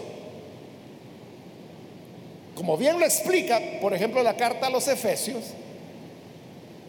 Como 2.56 2.78
bien 2.78 3.00
lo 3.00 3.06
explica, 3.06 3.62
por 3.82 3.94
ejemplo, 3.94 4.24
la 4.24 4.36
carta 4.36 4.68
a 4.68 4.70
los 4.70 4.88
Efesios, 4.88 5.44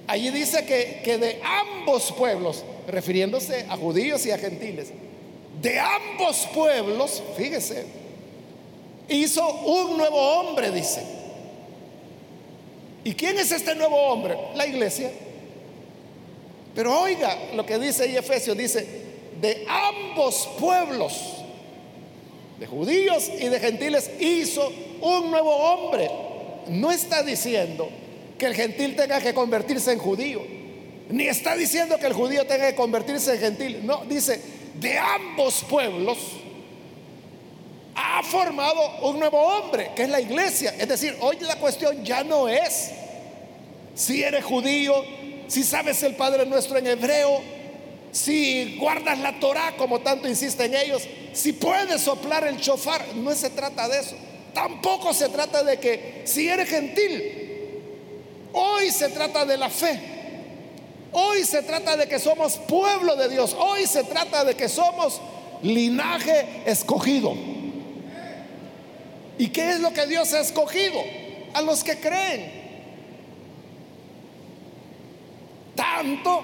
allí 0.07 0.31
dice 0.31 0.65
que, 0.65 1.01
que 1.05 1.19
de 1.19 1.41
ambos 1.45 2.13
pueblos, 2.13 2.65
refiriéndose 2.89 3.67
a 3.69 3.77
judíos 3.77 4.25
y 4.27 4.31
a 4.31 4.39
gentiles, 4.39 4.91
de 5.61 5.79
ambos 5.79 6.49
pueblos, 6.53 7.23
fíjese, 7.37 8.00
hizo 9.11 9.47
un 9.49 9.99
nuevo 9.99 10.17
hombre, 10.17 10.71
dice. 10.71 11.03
¿Y 13.05 13.15
quién 13.15 13.39
es 13.39 13.51
este 13.51 13.75
nuevo 13.75 13.97
hombre? 13.97 14.37
La 14.55 14.67
iglesia. 14.67 15.11
Pero 16.75 17.01
oiga 17.01 17.37
lo 17.55 17.67
que 17.67 17.79
dice 17.79 18.05
ahí 18.05 18.17
Efesios, 18.17 18.57
dice, 18.57 18.87
de 19.41 19.67
ambos 19.69 20.49
pueblos, 20.59 21.13
de 22.59 22.67
judíos 22.67 23.31
y 23.41 23.49
de 23.49 23.59
gentiles, 23.59 24.11
hizo 24.21 24.71
un 25.01 25.31
nuevo 25.31 25.51
hombre. 25.51 26.11
No 26.69 26.91
está 26.91 27.23
diciendo 27.23 27.89
que 28.39 28.47
el 28.47 28.55
gentil 28.55 28.95
tenga 28.97 29.21
que 29.21 29.35
convertirse 29.35 29.93
en 29.93 29.99
judío, 29.99 30.41
ni 31.09 31.27
está 31.27 31.57
diciendo 31.57 31.99
que 31.99 32.07
el 32.07 32.13
judío 32.13 32.47
tenga 32.47 32.69
que 32.69 32.77
convertirse 32.77 33.35
en 33.35 33.41
gentil. 33.41 33.81
No, 33.85 34.05
dice, 34.05 34.41
de 34.79 34.97
ambos 34.97 35.65
pueblos 35.69 36.19
ha 37.95 38.23
formado 38.23 39.09
un 39.09 39.19
nuevo 39.19 39.39
hombre, 39.39 39.91
que 39.95 40.03
es 40.05 40.09
la 40.09 40.21
iglesia. 40.21 40.75
Es 40.79 40.89
decir, 40.89 41.17
hoy 41.21 41.39
la 41.41 41.57
cuestión 41.57 42.05
ya 42.05 42.23
no 42.25 42.49
es 42.49 42.91
si 43.95 44.23
eres 44.23 44.45
judío, 44.45 45.05
si 45.49 45.63
sabes 45.63 46.03
el 46.03 46.15
Padre 46.15 46.47
nuestro 46.47 46.79
en 46.79 46.87
hebreo, 46.87 47.41
si 48.13 48.77
guardas 48.79 49.19
la 49.19 49.39
Torah 49.39 49.75
como 49.77 50.01
tanto 50.01 50.29
insisten 50.29 50.75
ellos, 50.75 51.03
si 51.33 51.53
puedes 51.53 52.03
soplar 52.03 52.45
el 52.45 52.61
chofar, 52.61 53.15
no 53.17 53.35
se 53.35 53.51
trata 53.51 53.89
de 53.89 54.01
eso. 54.01 54.17
Tampoco 54.55 55.13
se 55.13 55.29
trata 55.29 55.63
de 55.63 55.79
que 55.79 56.23
si 56.25 56.49
eres 56.49 56.69
gentil, 56.69 57.23
hoy 58.53 58.91
se 58.91 59.09
trata 59.09 59.45
de 59.45 59.57
la 59.57 59.71
fe. 59.71 60.01
Hoy 61.13 61.45
se 61.45 61.63
trata 61.63 61.97
de 61.97 62.09
que 62.09 62.19
somos 62.19 62.57
pueblo 62.57 63.17
de 63.17 63.29
Dios. 63.29 63.57
Hoy 63.59 63.87
se 63.87 64.05
trata 64.05 64.45
de 64.45 64.55
que 64.55 64.69
somos 64.69 65.21
linaje 65.63 66.63
escogido. 66.67 67.35
¿Y 69.41 69.49
qué 69.49 69.71
es 69.71 69.81
lo 69.81 69.91
que 69.95 70.07
Dios 70.07 70.35
ha 70.35 70.41
escogido? 70.41 71.03
A 71.55 71.63
los 71.63 71.83
que 71.83 71.99
creen. 71.99 72.53
Tanto 75.75 76.43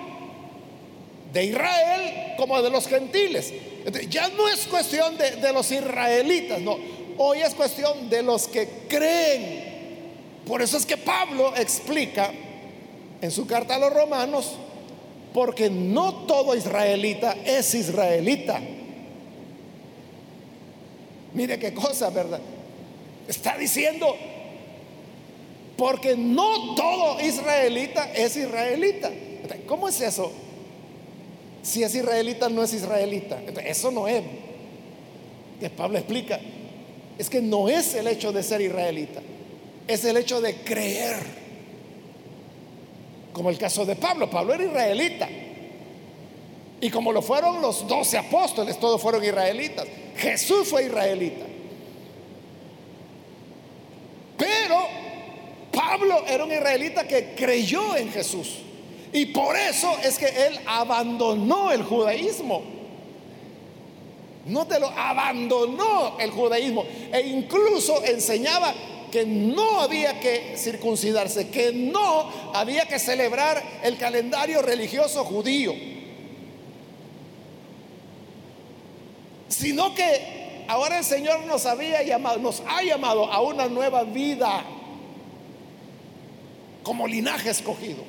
de 1.30 1.44
Israel 1.44 2.34
como 2.38 2.62
de 2.62 2.70
los 2.70 2.88
gentiles. 2.88 3.52
Ya 4.08 4.28
no 4.30 4.48
es 4.48 4.66
cuestión 4.66 5.18
de, 5.18 5.32
de 5.32 5.52
los 5.52 5.70
israelitas, 5.70 6.58
no. 6.62 6.78
Hoy 7.18 7.40
es 7.40 7.54
cuestión 7.54 8.08
de 8.08 8.22
los 8.22 8.48
que 8.48 8.86
creen. 8.88 9.64
Por 10.46 10.62
eso 10.62 10.78
es 10.78 10.86
que 10.86 10.96
Pablo 10.96 11.54
explica 11.54 12.32
en 13.20 13.30
su 13.30 13.46
carta 13.46 13.74
a 13.74 13.78
los 13.78 13.92
romanos, 13.92 14.52
porque 15.34 15.68
no 15.68 16.24
todo 16.24 16.56
israelita 16.56 17.36
es 17.44 17.74
israelita. 17.74 18.58
Mire 21.34 21.58
qué 21.58 21.74
cosa, 21.74 22.08
¿verdad? 22.08 22.40
Está 23.28 23.56
diciendo, 23.56 24.16
porque 25.76 26.16
no 26.16 26.74
todo 26.74 27.20
israelita 27.20 28.12
es 28.14 28.36
israelita. 28.36 29.10
¿Cómo 29.66 29.88
es 29.88 30.00
eso? 30.00 30.32
Si 31.62 31.82
es 31.82 31.94
israelita, 31.94 32.48
no 32.48 32.62
es 32.62 32.72
israelita. 32.72 33.40
Eso 33.64 33.90
no 33.90 34.08
es. 34.08 34.22
Que 35.60 35.70
Pablo 35.70 35.98
explica. 35.98 36.40
Es 37.18 37.28
que 37.28 37.40
no 37.40 37.68
es 37.68 37.94
el 37.94 38.06
hecho 38.06 38.32
de 38.32 38.42
ser 38.42 38.60
israelita, 38.60 39.20
es 39.88 40.04
el 40.04 40.16
hecho 40.18 40.40
de 40.40 40.54
creer. 40.56 41.16
Como 43.32 43.50
el 43.50 43.58
caso 43.58 43.84
de 43.84 43.96
Pablo. 43.96 44.30
Pablo 44.30 44.54
era 44.54 44.64
israelita. 44.64 45.28
Y 46.80 46.90
como 46.90 47.12
lo 47.12 47.22
fueron 47.22 47.60
los 47.60 47.86
doce 47.86 48.18
apóstoles, 48.18 48.78
todos 48.78 49.00
fueron 49.00 49.24
israelitas. 49.24 49.86
Jesús 50.16 50.68
fue 50.68 50.84
israelita. 50.84 51.46
Pero 54.36 54.76
Pablo 55.96 56.24
era 56.28 56.44
un 56.44 56.52
israelita 56.52 57.08
que 57.08 57.34
creyó 57.34 57.96
en 57.96 58.10
Jesús. 58.12 58.58
Y 59.12 59.26
por 59.26 59.56
eso 59.56 59.96
es 60.04 60.18
que 60.18 60.26
él 60.26 60.60
abandonó 60.66 61.72
el 61.72 61.82
judaísmo. 61.82 62.62
No 64.44 64.66
te 64.66 64.78
lo 64.78 64.88
abandonó 64.88 66.18
el 66.18 66.30
judaísmo. 66.30 66.84
E 67.10 67.20
incluso 67.22 68.04
enseñaba 68.04 68.74
que 69.10 69.24
no 69.24 69.80
había 69.80 70.20
que 70.20 70.54
circuncidarse, 70.58 71.48
que 71.48 71.72
no 71.72 72.30
había 72.52 72.84
que 72.84 72.98
celebrar 72.98 73.62
el 73.82 73.96
calendario 73.96 74.60
religioso 74.60 75.24
judío. 75.24 75.74
Sino 79.48 79.94
que 79.94 80.64
ahora 80.68 80.98
el 80.98 81.04
Señor 81.04 81.46
nos 81.46 81.64
había 81.64 82.02
llamado, 82.02 82.38
nos 82.38 82.62
ha 82.68 82.82
llamado 82.82 83.32
a 83.32 83.40
una 83.40 83.66
nueva 83.68 84.04
vida 84.04 84.62
como 86.86 87.08
linaje 87.08 87.50
escogido. 87.50 88.04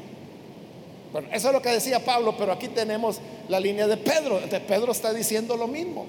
Bueno, 1.11 1.29
eso 1.33 1.47
es 1.47 1.53
lo 1.53 1.63
que 1.63 1.69
decía 1.69 2.05
Pablo, 2.05 2.37
pero 2.37 2.51
aquí 2.51 2.67
tenemos 2.67 3.19
la 3.49 3.59
línea 3.59 3.87
de 3.87 3.97
Pedro. 3.97 4.39
Pedro 4.67 4.91
está 4.91 5.11
diciendo 5.11 5.57
lo 5.57 5.67
mismo, 5.67 6.05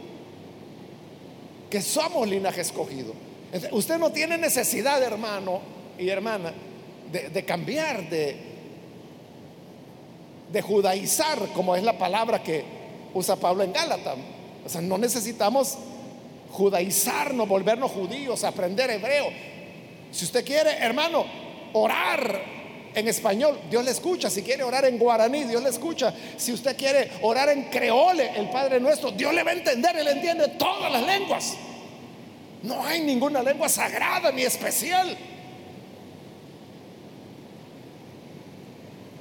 que 1.71 1.81
somos 1.81 2.29
linaje 2.29 2.61
escogido. 2.61 3.15
usted 3.71 3.97
no 3.97 4.13
tiene 4.13 4.37
necesidad, 4.37 5.03
hermano 5.03 5.63
y 5.99 6.11
hermana, 6.11 6.53
de, 7.11 7.43
cambiar, 7.47 8.11
de, 8.11 8.37
judaizar, 10.61 11.39
como 11.55 11.75
es 11.75 11.83
la 11.83 11.97
palabra 11.97 12.43
que 12.43 12.65
usa 13.15 13.37
Pablo 13.37 13.65
en 13.65 13.73
Gálatas. 13.73 14.17
O 14.67 14.69
sea, 14.69 14.83
no 14.83 14.99
necesitamos 14.99 15.79
judaizarnos, 16.53 17.49
volvernos 17.49 17.91
judíos, 17.91 18.45
aprender 18.45 18.91
hebreo. 18.91 19.29
Si 20.11 20.27
usted 20.27 20.45
quiere, 20.45 20.73
hermano, 20.73 21.25
orar 21.73 22.58
en 22.99 23.09
español, 23.09 23.59
Dios 23.71 23.85
le 23.85 23.91
escucha. 23.91 24.31
Si 24.31 24.43
quiere 24.43 24.63
orar 24.63 24.85
en 24.85 24.99
guaraní, 24.99 25.45
Dios 25.45 25.63
le 25.63 25.71
escucha. 25.71 26.13
Si 26.37 26.53
usted 26.53 26.77
quiere 26.77 27.11
orar 27.23 27.49
en 27.49 27.65
creole, 27.65 28.33
el 28.37 28.51
Padre 28.51 28.81
nuestro, 28.81 29.11
Dios 29.11 29.33
le 29.35 29.43
va 29.43 29.51
a 29.51 29.55
entender, 29.55 29.97
Él 29.97 30.09
entiende 30.09 30.49
todas 30.59 30.91
las 30.91 31.03
lenguas. 31.05 31.57
No 32.63 32.85
hay 32.85 33.01
ninguna 33.01 33.43
lengua 33.43 33.69
sagrada 33.69 34.33
ni 34.33 34.43
especial. 34.43 35.17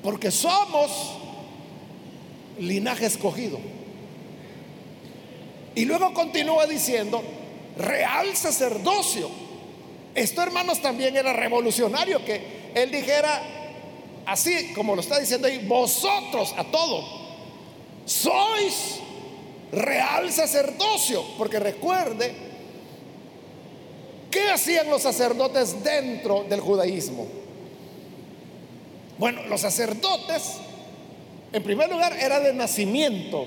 Porque 0.01 0.31
somos 0.31 1.17
linaje 2.59 3.05
escogido. 3.05 3.59
Y 5.75 5.85
luego 5.85 6.13
continúa 6.13 6.65
diciendo, 6.65 7.23
real 7.77 8.35
sacerdocio. 8.35 9.29
Esto, 10.15 10.41
hermanos, 10.41 10.81
también 10.81 11.15
era 11.15 11.33
revolucionario 11.33 12.25
que 12.25 12.71
él 12.73 12.89
dijera, 12.89 13.56
así 14.27 14.73
como 14.73 14.93
lo 14.93 15.01
está 15.01 15.19
diciendo 15.19 15.47
ahí, 15.47 15.65
vosotros 15.65 16.53
a 16.57 16.65
todos 16.65 17.05
sois 18.05 18.99
real 19.71 20.31
sacerdocio, 20.31 21.23
porque 21.37 21.59
recuerde, 21.59 22.33
¿qué 24.29 24.49
hacían 24.49 24.89
los 24.89 25.01
sacerdotes 25.01 25.83
dentro 25.83 26.45
del 26.47 26.59
judaísmo? 26.59 27.25
Bueno, 29.17 29.43
los 29.47 29.61
sacerdotes, 29.61 30.53
en 31.51 31.63
primer 31.63 31.89
lugar, 31.89 32.15
era 32.17 32.39
de 32.39 32.53
nacimiento, 32.53 33.45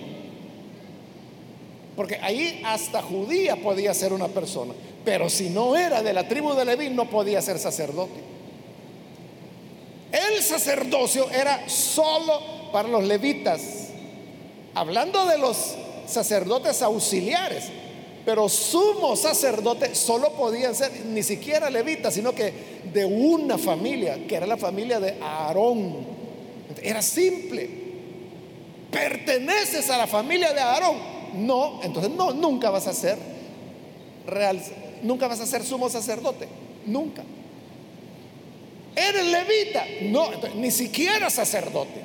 porque 1.95 2.17
ahí 2.17 2.63
hasta 2.65 3.03
judía 3.03 3.57
podía 3.57 3.93
ser 3.95 4.13
una 4.13 4.29
persona, 4.29 4.75
pero 5.05 5.29
si 5.29 5.51
no 5.51 5.77
era 5.77 6.03
de 6.03 6.13
la 6.15 6.27
tribu 6.27 6.55
de 6.55 6.65
Leví 6.65 6.89
no 6.89 7.09
podía 7.09 7.41
ser 7.43 7.59
sacerdote. 7.59 8.40
El 10.13 10.43
sacerdocio 10.43 11.31
era 11.31 11.69
solo 11.69 12.71
para 12.73 12.89
los 12.89 13.05
levitas. 13.05 13.61
Hablando 14.75 15.27
de 15.27 15.39
los 15.39 15.57
sacerdotes 16.07 16.83
auxiliares, 16.83 17.65
pero 18.25 18.49
sumo 18.49 19.17
sacerdote 19.17 19.95
solo 19.95 20.33
podían 20.33 20.75
ser 20.75 21.07
ni 21.07 21.23
siquiera 21.23 21.71
levitas, 21.71 22.15
sino 22.15 22.33
que 22.33 22.53
de 22.93 23.05
una 23.05 23.57
familia, 23.57 24.27
que 24.27 24.37
era 24.37 24.47
la 24.47 24.57
familia 24.57 25.01
de 25.01 25.17
Aarón. 25.21 26.07
Era 26.83 27.03
simple. 27.03 27.69
¿Perteneces 28.91 29.89
a 29.91 29.99
la 29.99 30.07
familia 30.07 30.53
de 30.53 30.61
Aarón? 30.61 30.97
No, 31.35 31.81
entonces 31.83 32.11
no, 32.11 32.33
nunca 32.33 32.71
vas 32.71 32.87
a 32.89 32.93
ser 32.93 33.17
real, 34.27 34.61
nunca 35.03 35.29
vas 35.29 35.41
a 35.41 35.47
ser 35.47 35.65
sumo 35.65 35.89
sacerdote, 35.89 36.49
nunca. 36.87 37.23
¿Eres 38.95 39.27
levita? 39.27 39.87
No, 40.03 40.31
ni 40.57 40.71
siquiera 40.71 41.31
sacerdote. 41.31 42.01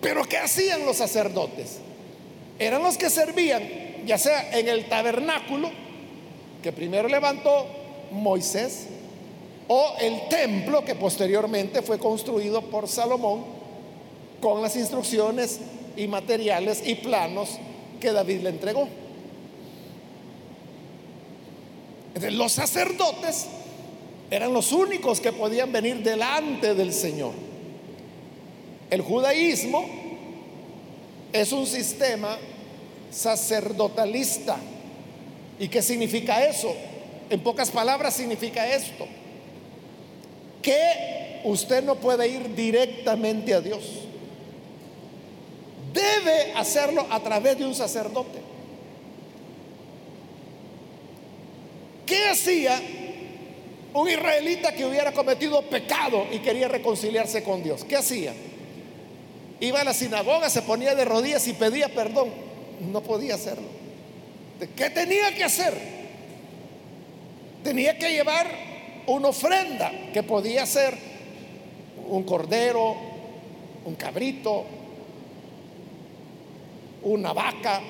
Pero 0.00 0.24
¿qué 0.24 0.38
hacían 0.38 0.84
los 0.84 0.96
sacerdotes? 0.96 1.78
Eran 2.58 2.82
los 2.82 2.98
que 2.98 3.10
servían, 3.10 3.62
ya 4.06 4.18
sea 4.18 4.58
en 4.58 4.68
el 4.68 4.86
tabernáculo, 4.86 5.70
que 6.62 6.72
primero 6.72 7.08
levantó 7.08 7.66
Moisés, 8.10 8.86
o 9.66 9.94
el 10.00 10.28
templo 10.28 10.84
que 10.84 10.94
posteriormente 10.94 11.80
fue 11.80 11.98
construido 11.98 12.62
por 12.62 12.86
Salomón 12.86 13.44
con 14.40 14.60
las 14.60 14.76
instrucciones 14.76 15.60
y 15.96 16.06
materiales 16.06 16.82
y 16.84 16.96
planos 16.96 17.58
que 18.00 18.12
David 18.12 18.42
le 18.42 18.50
entregó. 18.50 18.86
Los 22.30 22.52
sacerdotes 22.52 23.46
eran 24.34 24.52
los 24.52 24.72
únicos 24.72 25.20
que 25.20 25.32
podían 25.32 25.70
venir 25.70 26.02
delante 26.02 26.74
del 26.74 26.92
Señor. 26.92 27.32
El 28.90 29.00
judaísmo 29.00 29.86
es 31.32 31.52
un 31.52 31.64
sistema 31.66 32.36
sacerdotalista. 33.12 34.56
¿Y 35.60 35.68
qué 35.68 35.80
significa 35.82 36.44
eso? 36.44 36.74
En 37.30 37.40
pocas 37.40 37.70
palabras 37.70 38.14
significa 38.14 38.66
esto. 38.66 39.06
Que 40.60 41.40
usted 41.44 41.84
no 41.84 41.94
puede 41.94 42.26
ir 42.26 42.56
directamente 42.56 43.54
a 43.54 43.60
Dios. 43.60 43.84
Debe 45.92 46.54
hacerlo 46.54 47.06
a 47.08 47.20
través 47.20 47.56
de 47.56 47.66
un 47.66 47.74
sacerdote. 47.74 48.40
¿Qué 52.04 52.28
hacía 52.30 52.82
un 53.94 54.10
israelita 54.10 54.72
que 54.72 54.84
hubiera 54.84 55.12
cometido 55.12 55.62
pecado 55.62 56.26
y 56.32 56.40
quería 56.40 56.68
reconciliarse 56.68 57.42
con 57.42 57.62
Dios? 57.62 57.84
¿Qué 57.84 57.96
hacía? 57.96 58.34
Iba 59.60 59.80
a 59.80 59.84
la 59.84 59.94
sinagoga, 59.94 60.50
se 60.50 60.62
ponía 60.62 60.94
de 60.94 61.04
rodillas 61.04 61.46
y 61.46 61.52
pedía 61.52 61.88
perdón. 61.88 62.28
No 62.92 63.02
podía 63.02 63.36
hacerlo. 63.36 63.68
¿Qué 64.76 64.90
tenía 64.90 65.32
que 65.34 65.44
hacer? 65.44 65.74
Tenía 67.62 67.96
que 67.96 68.10
llevar 68.10 68.46
una 69.06 69.28
ofrenda 69.28 69.90
que 70.12 70.22
podía 70.22 70.66
ser 70.66 70.94
un 72.08 72.24
cordero, 72.24 72.96
un 73.84 73.94
cabrito, 73.94 74.64
una 77.02 77.32
vaca, 77.32 77.80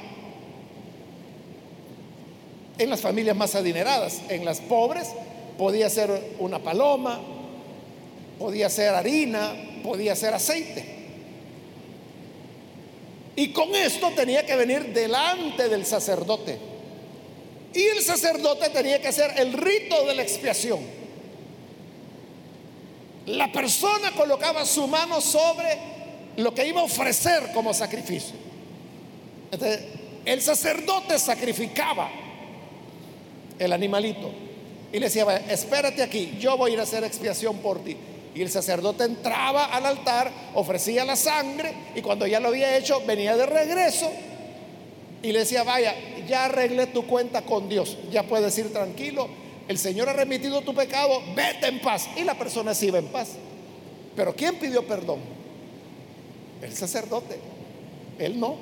en 2.77 2.91
las 2.91 3.01
familias 3.01 3.37
más 3.37 3.55
adineradas. 3.55 4.21
En 4.29 4.45
las 4.45 4.61
pobres 4.61 5.09
podía 5.59 5.89
ser 5.89 6.37
una 6.39 6.59
paloma, 6.59 7.21
podía 8.39 8.69
ser 8.69 8.95
harina, 8.95 9.53
podía 9.83 10.17
ser 10.17 10.35
aceite. 10.35 10.95
Y 13.37 13.49
con 13.49 13.75
esto 13.75 14.11
tenía 14.11 14.47
que 14.47 14.57
venir 14.57 14.93
delante 14.93 15.69
del 15.69 15.85
sacerdote. 15.85 16.59
Y 17.75 17.83
el 17.83 18.03
sacerdote 18.03 18.71
tenía 18.71 19.01
que 19.01 19.09
hacer 19.09 19.33
el 19.37 19.53
rito 19.53 20.07
de 20.07 20.15
la 20.15 20.23
expiación. 20.23 20.81
La 23.27 23.51
persona 23.51 24.13
colocaba 24.13 24.65
su 24.65 24.87
mano 24.87 25.21
sobre 25.21 25.79
lo 26.37 26.55
que 26.55 26.67
iba 26.67 26.81
a 26.81 26.85
ofrecer 26.85 27.51
como 27.53 27.75
sacrificio. 27.75 28.37
Entonces, 29.51 29.81
el 30.25 30.41
sacerdote 30.41 31.19
sacrificaba 31.19 32.11
el 33.59 33.73
animalito. 33.73 34.44
Y 34.95 35.01
le 35.01 35.07
decía, 35.07 35.27
espérate 35.49 36.05
aquí, 36.05 36.37
yo 36.39 36.57
voy 36.57 36.71
a 36.71 36.75
ir 36.75 36.79
a 36.81 36.85
hacer 36.85 37.03
expiación 37.03 37.59
por 37.59 37.83
ti. 37.83 37.97
Y 38.33 38.43
el 38.43 38.49
sacerdote 38.49 39.03
entraba 39.03 39.65
al 39.65 39.87
altar, 39.87 40.31
ofrecía 40.55 41.05
la 41.05 41.17
sangre 41.17 41.73
y 41.97 42.01
cuando 42.01 42.29
ya 42.29 42.39
lo 42.39 42.47
había 42.47 42.77
hecho, 42.77 43.03
venía 43.05 43.37
de 43.37 43.45
regreso 43.45 44.09
y 45.21 45.33
le 45.33 45.41
decía, 45.41 45.65
vaya, 45.65 45.97
ya 46.29 46.45
arreglé 46.45 46.87
tu 46.87 47.09
cuenta 47.09 47.43
con 47.43 47.69
Dios, 47.69 47.99
ya 48.13 48.23
puedes 48.23 48.57
ir 48.57 48.73
tranquilo, 48.73 49.27
el 49.67 49.79
Señor 49.79 50.09
ha 50.11 50.13
remitido 50.13 50.61
tu 50.61 50.73
pecado, 50.73 51.21
vete 51.35 51.67
en 51.67 51.81
paz. 51.81 52.09
Y 52.17 52.23
la 52.23 52.39
persona 52.39 52.73
se 52.73 52.87
iba 52.87 53.01
en 53.01 53.09
paz. 53.09 53.31
Pero 54.15 54.33
¿quién 54.37 54.61
pidió 54.61 54.87
perdón? 54.87 55.19
El 56.63 56.73
sacerdote, 56.73 57.41
él 58.21 58.39
no. 58.39 58.55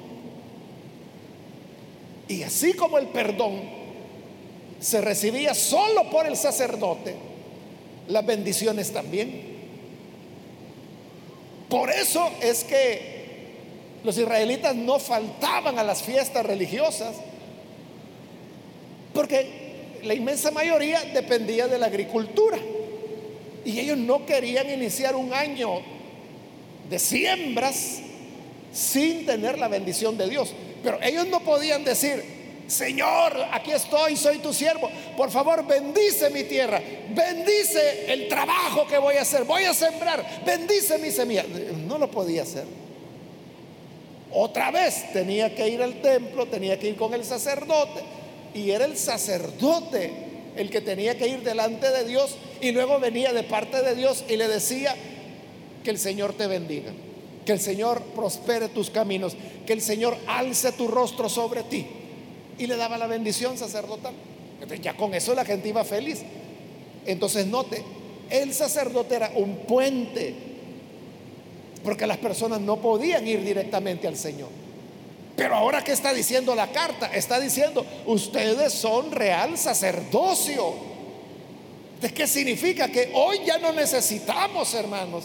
Y 2.26 2.42
así 2.42 2.72
como 2.72 2.96
el 2.96 3.08
perdón 3.08 3.81
se 4.82 5.00
recibía 5.00 5.54
solo 5.54 6.10
por 6.10 6.26
el 6.26 6.36
sacerdote, 6.36 7.14
las 8.08 8.26
bendiciones 8.26 8.92
también. 8.92 9.52
Por 11.68 11.88
eso 11.90 12.28
es 12.42 12.64
que 12.64 13.12
los 14.02 14.18
israelitas 14.18 14.74
no 14.74 14.98
faltaban 14.98 15.78
a 15.78 15.84
las 15.84 16.02
fiestas 16.02 16.44
religiosas, 16.44 17.14
porque 19.14 20.00
la 20.02 20.14
inmensa 20.14 20.50
mayoría 20.50 21.00
dependía 21.14 21.68
de 21.68 21.78
la 21.78 21.86
agricultura. 21.86 22.58
Y 23.64 23.78
ellos 23.78 23.96
no 23.96 24.26
querían 24.26 24.68
iniciar 24.68 25.14
un 25.14 25.32
año 25.32 25.80
de 26.90 26.98
siembras 26.98 28.00
sin 28.72 29.24
tener 29.26 29.58
la 29.58 29.68
bendición 29.68 30.18
de 30.18 30.28
Dios. 30.28 30.52
Pero 30.82 30.98
ellos 31.00 31.28
no 31.28 31.40
podían 31.40 31.84
decir, 31.84 32.41
Señor, 32.66 33.36
aquí 33.50 33.72
estoy, 33.72 34.16
soy 34.16 34.38
tu 34.38 34.52
siervo. 34.52 34.90
Por 35.16 35.30
favor, 35.30 35.66
bendice 35.66 36.30
mi 36.30 36.44
tierra, 36.44 36.80
bendice 37.10 38.12
el 38.12 38.28
trabajo 38.28 38.86
que 38.86 38.98
voy 38.98 39.16
a 39.16 39.22
hacer, 39.22 39.44
voy 39.44 39.64
a 39.64 39.74
sembrar, 39.74 40.42
bendice 40.44 40.98
mi 40.98 41.10
semilla. 41.10 41.44
No 41.86 41.98
lo 41.98 42.10
podía 42.10 42.42
hacer. 42.42 42.64
Otra 44.32 44.70
vez 44.70 45.12
tenía 45.12 45.54
que 45.54 45.68
ir 45.68 45.82
al 45.82 46.00
templo, 46.00 46.46
tenía 46.46 46.78
que 46.78 46.88
ir 46.88 46.96
con 46.96 47.12
el 47.12 47.24
sacerdote. 47.24 48.00
Y 48.54 48.70
era 48.70 48.84
el 48.84 48.96
sacerdote 48.96 50.12
el 50.56 50.70
que 50.70 50.80
tenía 50.80 51.16
que 51.16 51.28
ir 51.28 51.42
delante 51.42 51.90
de 51.90 52.04
Dios 52.04 52.36
y 52.60 52.72
luego 52.72 52.98
venía 53.00 53.32
de 53.32 53.42
parte 53.42 53.82
de 53.82 53.94
Dios 53.94 54.24
y 54.28 54.36
le 54.36 54.48
decía 54.48 54.94
que 55.82 55.90
el 55.90 55.98
Señor 55.98 56.34
te 56.34 56.46
bendiga, 56.46 56.92
que 57.46 57.52
el 57.52 57.60
Señor 57.60 58.02
prospere 58.14 58.68
tus 58.68 58.90
caminos, 58.90 59.34
que 59.66 59.72
el 59.72 59.80
Señor 59.80 60.16
alce 60.26 60.72
tu 60.72 60.88
rostro 60.88 61.30
sobre 61.30 61.62
ti 61.62 61.86
y 62.58 62.66
le 62.66 62.76
daba 62.76 62.98
la 62.98 63.06
bendición 63.06 63.58
sacerdotal. 63.58 64.14
Entonces 64.54 64.80
ya 64.80 64.94
con 64.94 65.14
eso 65.14 65.34
la 65.34 65.44
gente 65.44 65.68
iba 65.68 65.84
feliz. 65.84 66.22
Entonces 67.06 67.46
note, 67.46 67.82
el 68.30 68.54
sacerdote 68.54 69.16
era 69.16 69.32
un 69.34 69.58
puente, 69.66 70.34
porque 71.82 72.06
las 72.06 72.18
personas 72.18 72.60
no 72.60 72.76
podían 72.76 73.26
ir 73.26 73.42
directamente 73.42 74.06
al 74.06 74.16
Señor. 74.16 74.48
Pero 75.36 75.54
ahora 75.56 75.82
que 75.82 75.92
está 75.92 76.12
diciendo 76.12 76.54
la 76.54 76.70
carta, 76.70 77.10
está 77.12 77.40
diciendo, 77.40 77.84
ustedes 78.06 78.72
son 78.72 79.10
real 79.10 79.58
sacerdocio. 79.58 80.74
¿De 82.00 82.12
qué 82.12 82.26
significa? 82.26 82.88
Que 82.88 83.10
hoy 83.14 83.40
ya 83.44 83.58
no 83.58 83.72
necesitamos, 83.72 84.74
hermanos, 84.74 85.24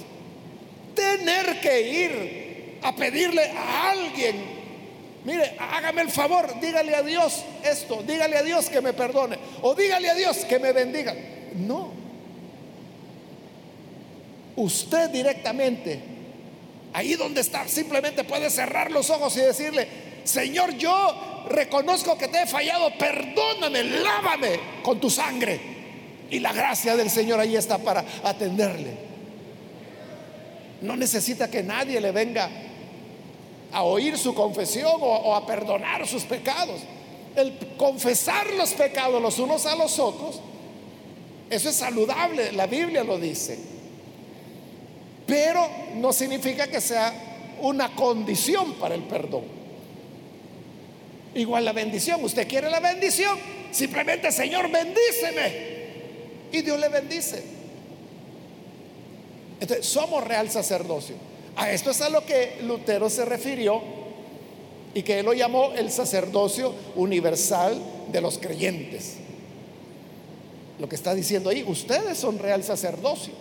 tener 0.96 1.60
que 1.60 1.82
ir 1.82 2.80
a 2.82 2.96
pedirle 2.96 3.52
a 3.52 3.92
alguien 3.92 4.57
Mire, 5.28 5.58
hágame 5.60 6.04
el 6.04 6.10
favor, 6.10 6.58
dígale 6.62 6.96
a 6.96 7.04
Dios 7.04 7.44
esto, 7.62 8.02
dígale 8.02 8.38
a 8.38 8.44
Dios 8.44 8.70
que 8.70 8.80
me 8.80 8.94
perdone, 8.94 9.38
o 9.62 9.76
dígale 9.76 10.10
a 10.10 10.16
Dios 10.16 10.38
que 10.46 10.58
me 10.58 10.72
bendiga. 10.72 11.14
No. 11.54 11.92
Usted 14.56 15.10
directamente, 15.10 16.00
ahí 16.94 17.16
donde 17.16 17.42
está, 17.42 17.68
simplemente 17.68 18.24
puede 18.24 18.50
cerrar 18.50 18.90
los 18.90 19.10
ojos 19.10 19.36
y 19.36 19.42
decirle, 19.42 19.86
Señor, 20.24 20.78
yo 20.78 21.44
reconozco 21.50 22.18
que 22.18 22.30
te 22.30 22.44
he 22.44 22.48
fallado, 22.48 22.90
perdóname, 22.98 23.84
lávame 23.84 24.62
con 24.82 24.98
tu 24.98 25.10
sangre. 25.10 25.60
Y 26.32 26.40
la 26.40 26.54
gracia 26.54 26.96
del 26.96 27.10
Señor 27.10 27.42
ahí 27.42 27.58
está 27.58 27.78
para 27.80 28.06
atenderle. 28.24 28.94
No 30.84 30.96
necesita 30.96 31.52
que 31.52 31.64
nadie 31.64 32.00
le 32.00 32.14
venga 32.14 32.50
a 33.72 33.84
oír 33.84 34.18
su 34.18 34.34
confesión 34.34 34.94
o, 35.00 35.36
a 35.36 35.46
perdonar 35.46 36.08
sus 36.08 36.24
pecados. 36.24 36.82
El 37.36 37.58
confesar 37.78 38.52
los 38.54 38.72
pecados 38.74 39.22
los 39.22 39.38
unos 39.40 39.66
a 39.66 39.76
los 39.76 40.00
otros, 40.00 40.40
eso 41.50 41.70
es 41.70 41.76
saludable, 41.76 42.52
la 42.52 42.68
Biblia 42.68 43.04
lo 43.04 43.18
dice. 43.18 43.58
Pero 45.26 45.68
no 45.96 46.14
significa 46.14 46.68
que 46.68 46.82
sea 46.82 47.14
una 47.62 47.94
condición 47.94 48.74
para 48.74 48.96
el 48.96 49.04
perdón. 49.04 49.44
Igual 51.36 51.66
la 51.66 51.74
bendición, 51.74 52.24
usted 52.24 52.48
quiere 52.48 52.70
la 52.70 52.80
bendición, 52.80 53.38
simplemente 53.72 54.32
Señor 54.32 54.72
bendíceme. 54.72 55.78
Y 56.52 56.62
Dios 56.62 56.80
le 56.80 56.90
bendice. 56.90 57.44
Entonces, 59.60 59.86
somos 59.86 60.24
real 60.24 60.50
sacerdocio. 60.50 61.16
A 61.58 61.72
esto 61.72 61.92
es 61.92 62.02
a 62.02 62.10
lo 62.10 62.26
que 62.26 62.60
Lutero 62.62 63.10
se 63.10 63.26
refirió 63.26 63.82
y 64.94 65.04
que 65.04 65.20
él 65.20 65.26
lo 65.26 65.34
llamó 65.34 65.74
el 65.74 65.92
sacerdocio 65.92 66.74
universal 66.96 67.82
de 68.12 68.22
los 68.22 68.38
creyentes. 68.38 69.16
Lo 70.80 70.88
que 70.88 70.96
está 70.96 71.16
diciendo 71.16 71.50
ahí, 71.50 71.66
ustedes 71.68 72.18
son 72.18 72.38
real 72.38 72.64
sacerdocio. 72.64 73.34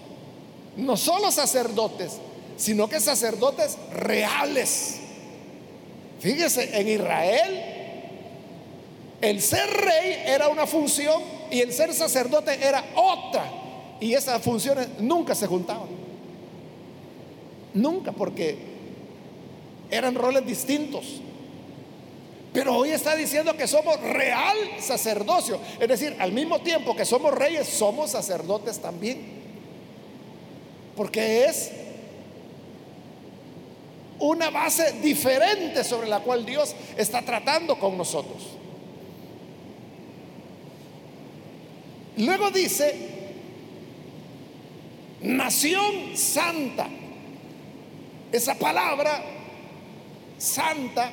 No 0.76 0.96
solo 0.96 1.30
sacerdotes, 1.30 2.12
sino 2.56 2.88
que 2.88 3.00
sacerdotes 3.00 3.76
reales. 3.92 4.96
Fíjese, 6.18 6.78
en 6.78 6.88
Israel 6.88 7.76
el 9.20 9.40
ser 9.40 9.68
rey 9.68 10.22
era 10.26 10.48
una 10.48 10.66
función 10.66 11.22
y 11.50 11.60
el 11.60 11.72
ser 11.72 11.92
sacerdote 11.94 12.58
era 12.62 12.84
otra. 12.94 13.50
Y 14.00 14.12
esas 14.14 14.42
funciones 14.42 14.88
nunca 14.98 15.34
se 15.34 15.46
juntaban. 15.46 15.95
Nunca, 17.76 18.12
porque 18.12 18.56
Eran 19.88 20.16
roles 20.16 20.44
distintos. 20.44 21.20
Pero 22.52 22.74
hoy 22.74 22.90
está 22.90 23.14
diciendo 23.14 23.56
que 23.56 23.68
somos 23.68 24.00
real 24.00 24.56
sacerdocio. 24.80 25.60
Es 25.78 25.86
decir, 25.86 26.16
al 26.18 26.32
mismo 26.32 26.58
tiempo 26.60 26.96
que 26.96 27.04
somos 27.04 27.32
reyes, 27.32 27.68
somos 27.68 28.10
sacerdotes 28.10 28.80
también. 28.80 29.20
Porque 30.96 31.44
es 31.44 31.70
una 34.18 34.50
base 34.50 34.92
diferente 35.02 35.84
sobre 35.84 36.08
la 36.08 36.20
cual 36.20 36.44
Dios 36.44 36.74
está 36.96 37.22
tratando 37.22 37.78
con 37.78 37.96
nosotros. 37.96 38.42
Luego 42.16 42.50
dice, 42.50 42.94
nación 45.20 46.16
santa. 46.16 46.88
Esa 48.36 48.54
palabra 48.54 49.22
santa 50.36 51.10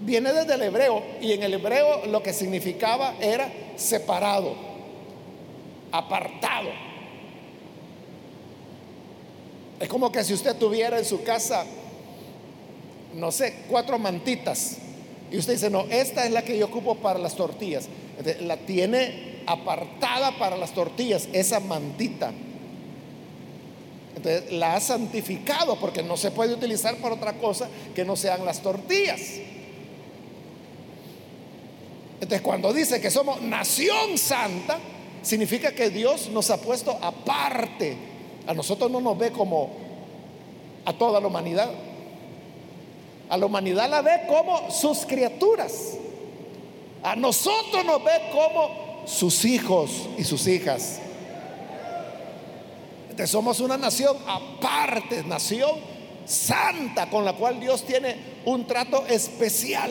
viene 0.00 0.32
desde 0.32 0.54
el 0.54 0.62
hebreo 0.62 1.02
y 1.20 1.32
en 1.32 1.42
el 1.42 1.52
hebreo 1.52 2.06
lo 2.06 2.22
que 2.22 2.32
significaba 2.32 3.14
era 3.20 3.52
separado, 3.76 4.54
apartado. 5.92 6.70
Es 9.78 9.88
como 9.90 10.10
que 10.10 10.24
si 10.24 10.32
usted 10.32 10.56
tuviera 10.56 10.96
en 10.98 11.04
su 11.04 11.22
casa, 11.22 11.66
no 13.12 13.30
sé, 13.30 13.64
cuatro 13.68 13.98
mantitas 13.98 14.78
y 15.30 15.36
usted 15.36 15.52
dice, 15.52 15.68
no, 15.68 15.82
esta 15.90 16.24
es 16.24 16.32
la 16.32 16.40
que 16.40 16.56
yo 16.56 16.64
ocupo 16.64 16.94
para 16.94 17.18
las 17.18 17.34
tortillas. 17.34 17.90
La 18.40 18.56
tiene 18.56 19.42
apartada 19.46 20.38
para 20.38 20.56
las 20.56 20.72
tortillas, 20.72 21.28
esa 21.34 21.60
mantita. 21.60 22.32
Entonces 24.16 24.52
la 24.52 24.76
ha 24.76 24.80
santificado 24.80 25.76
porque 25.76 26.02
no 26.02 26.16
se 26.16 26.30
puede 26.30 26.54
utilizar 26.54 26.96
para 26.96 27.14
otra 27.14 27.34
cosa 27.34 27.68
que 27.94 28.04
no 28.04 28.16
sean 28.16 28.44
las 28.44 28.60
tortillas. 28.60 29.20
Entonces, 32.20 32.40
cuando 32.40 32.72
dice 32.72 33.00
que 33.00 33.10
somos 33.10 33.42
nación 33.42 34.16
santa, 34.16 34.78
significa 35.22 35.72
que 35.72 35.90
Dios 35.90 36.28
nos 36.30 36.50
ha 36.50 36.58
puesto 36.58 36.96
aparte. 37.02 37.96
A 38.46 38.54
nosotros 38.54 38.90
no 38.90 39.00
nos 39.00 39.18
ve 39.18 39.30
como 39.30 39.70
a 40.84 40.92
toda 40.92 41.20
la 41.20 41.26
humanidad. 41.26 41.70
A 43.28 43.36
la 43.36 43.46
humanidad 43.46 43.90
la 43.90 44.00
ve 44.00 44.22
como 44.28 44.70
sus 44.70 45.04
criaturas. 45.04 45.98
A 47.02 47.16
nosotros 47.16 47.84
nos 47.84 48.02
ve 48.02 48.12
como 48.32 49.04
sus 49.06 49.44
hijos 49.44 50.08
y 50.16 50.24
sus 50.24 50.46
hijas. 50.46 51.00
Somos 53.26 53.60
una 53.60 53.76
nación 53.76 54.16
aparte, 54.26 55.22
nación 55.24 55.94
santa 56.26 57.08
con 57.10 57.24
la 57.24 57.34
cual 57.34 57.60
Dios 57.60 57.84
tiene 57.84 58.16
un 58.44 58.66
trato 58.66 59.06
especial 59.06 59.90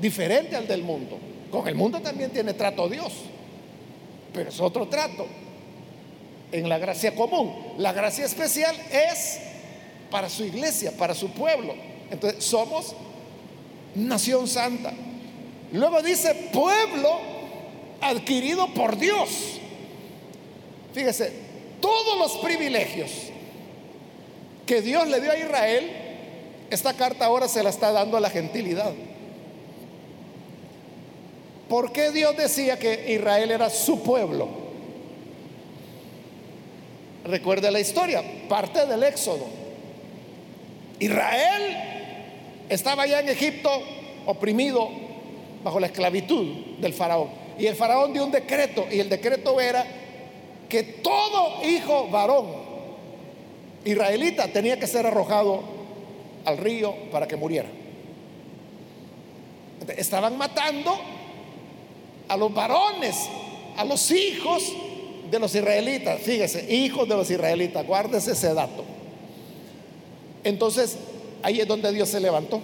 diferente 0.00 0.56
al 0.56 0.66
del 0.66 0.82
mundo. 0.82 1.18
Con 1.50 1.68
el 1.68 1.74
mundo 1.74 2.00
también 2.00 2.30
tiene 2.30 2.54
trato 2.54 2.88
Dios, 2.88 3.12
pero 4.32 4.50
es 4.50 4.60
otro 4.60 4.88
trato. 4.88 5.26
En 6.52 6.68
la 6.68 6.78
gracia 6.78 7.14
común, 7.14 7.74
la 7.78 7.92
gracia 7.92 8.24
especial 8.24 8.76
es 8.90 9.38
para 10.10 10.28
su 10.28 10.44
iglesia, 10.44 10.92
para 10.96 11.14
su 11.14 11.30
pueblo. 11.30 11.74
Entonces 12.10 12.44
somos 12.44 12.94
nación 13.94 14.46
santa. 14.46 14.92
Luego 15.72 16.02
dice 16.02 16.50
pueblo 16.52 17.18
adquirido 18.00 18.68
por 18.68 18.96
Dios. 18.96 19.60
Fíjese, 20.96 21.30
todos 21.78 22.18
los 22.18 22.38
privilegios 22.38 23.10
que 24.64 24.80
Dios 24.80 25.06
le 25.08 25.20
dio 25.20 25.30
a 25.30 25.36
Israel, 25.36 25.90
esta 26.70 26.94
carta 26.94 27.26
ahora 27.26 27.48
se 27.48 27.62
la 27.62 27.68
está 27.68 27.92
dando 27.92 28.16
a 28.16 28.20
la 28.20 28.30
gentilidad. 28.30 28.94
¿Por 31.68 31.92
qué 31.92 32.12
Dios 32.12 32.34
decía 32.38 32.78
que 32.78 33.12
Israel 33.12 33.50
era 33.50 33.68
su 33.68 34.02
pueblo? 34.02 34.48
Recuerde 37.26 37.70
la 37.70 37.80
historia, 37.80 38.24
parte 38.48 38.86
del 38.86 39.02
Éxodo. 39.02 39.44
Israel 40.98 41.76
estaba 42.70 43.06
ya 43.06 43.20
en 43.20 43.28
Egipto 43.28 43.68
oprimido 44.24 44.88
bajo 45.62 45.78
la 45.78 45.88
esclavitud 45.88 46.78
del 46.80 46.94
faraón. 46.94 47.28
Y 47.58 47.66
el 47.66 47.74
faraón 47.74 48.14
dio 48.14 48.24
un 48.24 48.30
decreto 48.30 48.86
y 48.90 48.98
el 49.00 49.10
decreto 49.10 49.60
era 49.60 49.84
que 50.68 50.82
todo 50.82 51.64
hijo 51.64 52.08
varón 52.08 52.46
israelita 53.84 54.48
tenía 54.48 54.78
que 54.78 54.86
ser 54.86 55.06
arrojado 55.06 55.62
al 56.44 56.58
río 56.58 56.94
para 57.10 57.26
que 57.28 57.36
muriera. 57.36 57.68
Estaban 59.96 60.36
matando 60.36 60.96
a 62.28 62.36
los 62.36 62.52
varones, 62.52 63.28
a 63.76 63.84
los 63.84 64.10
hijos 64.10 64.72
de 65.30 65.38
los 65.38 65.54
israelitas. 65.54 66.20
Fíjese, 66.20 66.72
hijos 66.74 67.08
de 67.08 67.16
los 67.16 67.30
israelitas, 67.30 67.86
guárdese 67.86 68.32
ese 68.32 68.52
dato. 68.54 68.84
Entonces, 70.42 70.96
ahí 71.42 71.60
es 71.60 71.68
donde 71.68 71.92
Dios 71.92 72.08
se 72.08 72.20
levantó. 72.20 72.60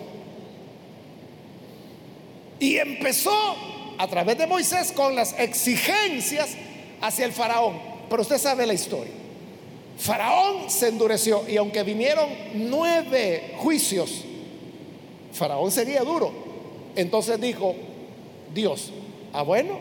Y 2.58 2.76
empezó 2.76 3.56
a 3.98 4.06
través 4.08 4.38
de 4.38 4.46
Moisés 4.46 4.92
con 4.92 5.14
las 5.14 5.38
exigencias 5.38 6.56
hacia 7.00 7.24
el 7.24 7.32
faraón. 7.32 7.91
Pero 8.12 8.22
usted 8.22 8.38
sabe 8.38 8.66
la 8.66 8.74
historia. 8.74 9.12
Faraón 9.98 10.70
se 10.70 10.88
endureció 10.88 11.48
y 11.48 11.56
aunque 11.56 11.82
vinieron 11.82 12.28
nueve 12.54 13.54
juicios, 13.56 14.22
Faraón 15.32 15.72
sería 15.72 16.02
duro. 16.02 16.30
Entonces 16.94 17.40
dijo, 17.40 17.74
Dios, 18.54 18.92
Ah, 19.32 19.42
bueno, 19.42 19.78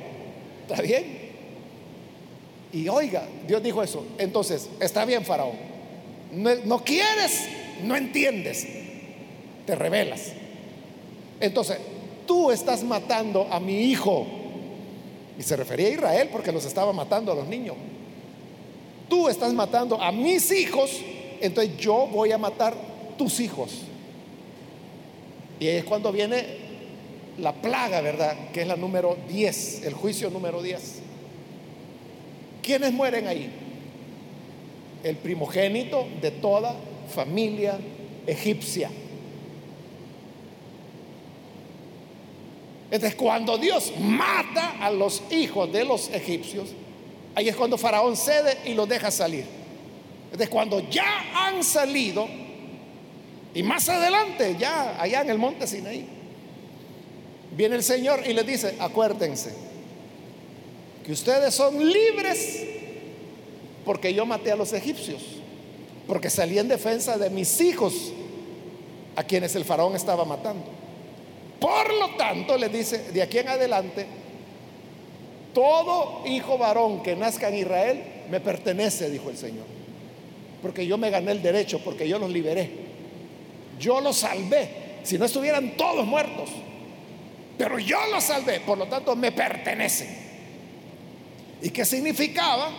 está 0.67 0.81
bien. 0.81 1.19
Y 2.71 2.87
oiga, 2.87 3.27
Dios 3.45 3.61
dijo 3.61 3.83
eso. 3.83 4.05
Entonces, 4.17 4.69
está 4.79 5.03
bien, 5.03 5.25
Faraón. 5.25 5.57
No, 6.31 6.83
quieres, 6.83 7.49
no 7.83 7.97
entiendes, 7.97 8.65
te 9.65 9.75
revelas. 9.75 10.31
Entonces, 11.41 11.79
tú 12.25 12.49
estás 12.49 12.83
matando 12.83 13.47
a 13.51 13.59
mi 13.59 13.81
hijo. 13.81 14.25
Y 15.37 15.43
se 15.43 15.57
refería 15.57 15.87
a 15.87 15.91
Israel 15.91 16.29
porque 16.31 16.51
los 16.51 16.63
estaba 16.63 16.93
matando 16.93 17.33
a 17.33 17.35
los 17.35 17.47
niños. 17.47 17.75
Tú 19.11 19.27
estás 19.27 19.53
matando 19.53 20.01
a 20.01 20.09
mis 20.13 20.49
hijos, 20.53 21.01
entonces 21.41 21.75
yo 21.77 22.07
voy 22.07 22.31
a 22.31 22.37
matar 22.37 22.73
tus 23.17 23.41
hijos. 23.41 23.69
Y 25.59 25.67
es 25.67 25.83
cuando 25.83 26.13
viene 26.13 26.45
la 27.37 27.51
plaga, 27.51 27.99
¿verdad? 27.99 28.51
Que 28.53 28.61
es 28.61 28.67
la 28.67 28.77
número 28.77 29.17
10, 29.27 29.83
el 29.83 29.95
juicio 29.95 30.29
número 30.29 30.61
10. 30.61 30.99
¿Quiénes 32.63 32.93
mueren 32.93 33.27
ahí? 33.27 33.51
El 35.03 35.17
primogénito 35.17 36.07
de 36.21 36.31
toda 36.31 36.73
familia 37.13 37.77
egipcia. 38.25 38.89
Entonces, 42.89 43.15
cuando 43.15 43.57
Dios 43.57 43.91
mata 43.99 44.77
a 44.79 44.89
los 44.89 45.21
hijos 45.31 45.69
de 45.73 45.83
los 45.83 46.09
egipcios, 46.11 46.69
ahí 47.35 47.49
es 47.49 47.55
cuando 47.55 47.77
Faraón 47.77 48.15
cede 48.15 48.57
y 48.65 48.73
los 48.73 48.87
deja 48.87 49.11
salir. 49.11 49.45
Entonces, 50.25 50.49
cuando 50.49 50.79
ya 50.89 51.47
han 51.47 51.63
salido, 51.63 52.27
y 53.53 53.63
más 53.63 53.89
adelante, 53.89 54.55
ya 54.57 55.01
allá 55.01 55.21
en 55.21 55.29
el 55.29 55.37
monte 55.37 55.67
Sinaí, 55.67 56.07
Viene 57.51 57.75
el 57.75 57.83
Señor 57.83 58.23
y 58.25 58.33
les 58.33 58.45
dice, 58.45 58.75
acuérdense, 58.79 59.51
que 61.05 61.11
ustedes 61.11 61.53
son 61.53 61.77
libres 61.85 62.63
porque 63.83 64.13
yo 64.13 64.25
maté 64.25 64.51
a 64.51 64.55
los 64.55 64.71
egipcios, 64.71 65.21
porque 66.07 66.29
salí 66.29 66.57
en 66.59 66.69
defensa 66.69 67.17
de 67.17 67.29
mis 67.29 67.59
hijos, 67.59 68.13
a 69.17 69.23
quienes 69.23 69.53
el 69.55 69.65
faraón 69.65 69.95
estaba 69.95 70.23
matando. 70.23 70.63
Por 71.59 71.93
lo 71.93 72.15
tanto, 72.15 72.57
les 72.57 72.71
dice, 72.71 73.11
de 73.11 73.21
aquí 73.21 73.39
en 73.39 73.49
adelante, 73.49 74.07
todo 75.53 76.23
hijo 76.25 76.57
varón 76.57 77.03
que 77.03 77.15
nazca 77.15 77.49
en 77.49 77.55
Israel 77.55 78.03
me 78.29 78.39
pertenece, 78.39 79.09
dijo 79.09 79.29
el 79.29 79.37
Señor, 79.37 79.65
porque 80.61 80.85
yo 80.85 80.97
me 80.97 81.09
gané 81.09 81.31
el 81.31 81.41
derecho, 81.41 81.79
porque 81.83 82.07
yo 82.07 82.19
los 82.19 82.29
liberé, 82.29 82.69
yo 83.79 84.01
los 84.01 84.17
salvé, 84.17 84.69
si 85.03 85.17
no 85.17 85.25
estuvieran 85.25 85.75
todos 85.77 86.05
muertos 86.05 86.49
pero 87.57 87.77
yo 87.77 87.99
lo 88.11 88.19
salvé, 88.19 88.61
por 88.61 88.75
lo 88.75 88.87
tanto 88.87 89.15
me 89.15 89.31
pertenece 89.31 90.21
¿Y 91.61 91.69
qué 91.69 91.85
significaba? 91.85 92.71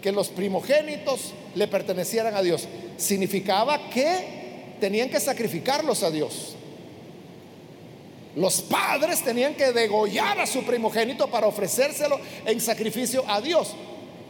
Que 0.00 0.12
los 0.12 0.28
primogénitos 0.28 1.32
le 1.54 1.66
pertenecieran 1.66 2.34
a 2.34 2.42
Dios. 2.42 2.68
Significaba 2.96 3.90
que 3.90 4.76
tenían 4.80 5.08
que 5.08 5.18
sacrificarlos 5.18 6.02
a 6.04 6.10
Dios. 6.12 6.53
Los 8.36 8.62
padres 8.62 9.22
tenían 9.22 9.54
que 9.54 9.72
degollar 9.72 10.40
a 10.40 10.46
su 10.46 10.64
primogénito 10.64 11.28
para 11.28 11.46
ofrecérselo 11.46 12.18
en 12.44 12.60
sacrificio 12.60 13.24
a 13.28 13.40
Dios. 13.40 13.74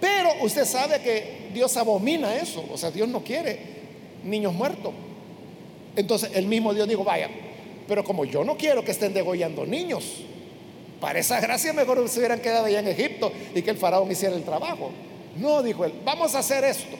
Pero 0.00 0.30
usted 0.42 0.66
sabe 0.66 1.00
que 1.00 1.50
Dios 1.54 1.76
abomina 1.76 2.36
eso, 2.36 2.64
o 2.70 2.76
sea, 2.76 2.90
Dios 2.90 3.08
no 3.08 3.24
quiere 3.24 3.58
niños 4.22 4.52
muertos. 4.52 4.92
Entonces 5.96 6.30
el 6.34 6.46
mismo 6.46 6.74
Dios 6.74 6.88
dijo, 6.88 7.04
vaya, 7.04 7.30
pero 7.88 8.04
como 8.04 8.24
yo 8.24 8.44
no 8.44 8.56
quiero 8.56 8.84
que 8.84 8.90
estén 8.90 9.14
degollando 9.14 9.64
niños, 9.64 10.04
para 11.00 11.18
esa 11.18 11.40
gracia 11.40 11.72
mejor 11.72 12.06
se 12.08 12.18
hubieran 12.18 12.40
quedado 12.40 12.66
allá 12.66 12.80
en 12.80 12.88
Egipto 12.88 13.32
y 13.54 13.62
que 13.62 13.70
el 13.70 13.76
faraón 13.76 14.10
hiciera 14.10 14.34
el 14.34 14.42
trabajo. 14.42 14.90
No, 15.36 15.62
dijo 15.62 15.84
él, 15.84 15.92
vamos 16.04 16.34
a 16.34 16.40
hacer 16.40 16.64
esto. 16.64 16.96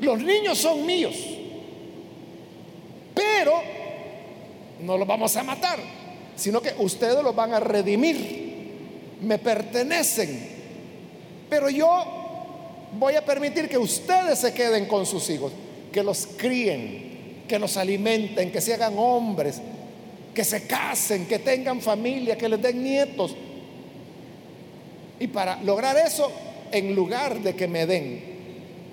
Los 0.00 0.18
niños 0.22 0.58
son 0.58 0.84
míos, 0.84 1.16
pero 3.14 3.62
no 4.80 4.98
los 4.98 5.06
vamos 5.06 5.36
a 5.36 5.42
matar, 5.42 5.78
sino 6.36 6.60
que 6.60 6.74
ustedes 6.78 7.22
los 7.22 7.34
van 7.34 7.54
a 7.54 7.60
redimir. 7.60 9.16
Me 9.22 9.38
pertenecen. 9.38 10.56
Pero 11.48 11.70
yo 11.70 12.04
voy 12.98 13.14
a 13.14 13.24
permitir 13.24 13.68
que 13.68 13.78
ustedes 13.78 14.38
se 14.38 14.52
queden 14.52 14.86
con 14.86 15.06
sus 15.06 15.28
hijos, 15.30 15.52
que 15.92 16.02
los 16.02 16.26
críen, 16.36 17.44
que 17.48 17.58
los 17.58 17.76
alimenten, 17.76 18.50
que 18.50 18.60
se 18.60 18.74
hagan 18.74 18.94
hombres, 18.98 19.60
que 20.34 20.44
se 20.44 20.66
casen, 20.66 21.26
que 21.26 21.38
tengan 21.38 21.80
familia, 21.80 22.36
que 22.36 22.48
les 22.48 22.60
den 22.60 22.82
nietos. 22.82 23.34
Y 25.18 25.28
para 25.28 25.62
lograr 25.62 25.96
eso, 25.96 26.30
en 26.72 26.94
lugar 26.94 27.40
de 27.40 27.54
que 27.54 27.66
me 27.66 27.86
den 27.86 28.36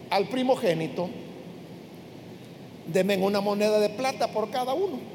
al 0.09 0.27
primogénito, 0.29 1.09
denme 2.87 3.17
una 3.17 3.41
moneda 3.41 3.79
de 3.79 3.89
plata 3.89 4.27
por 4.27 4.49
cada 4.51 4.73
uno. 4.73 5.12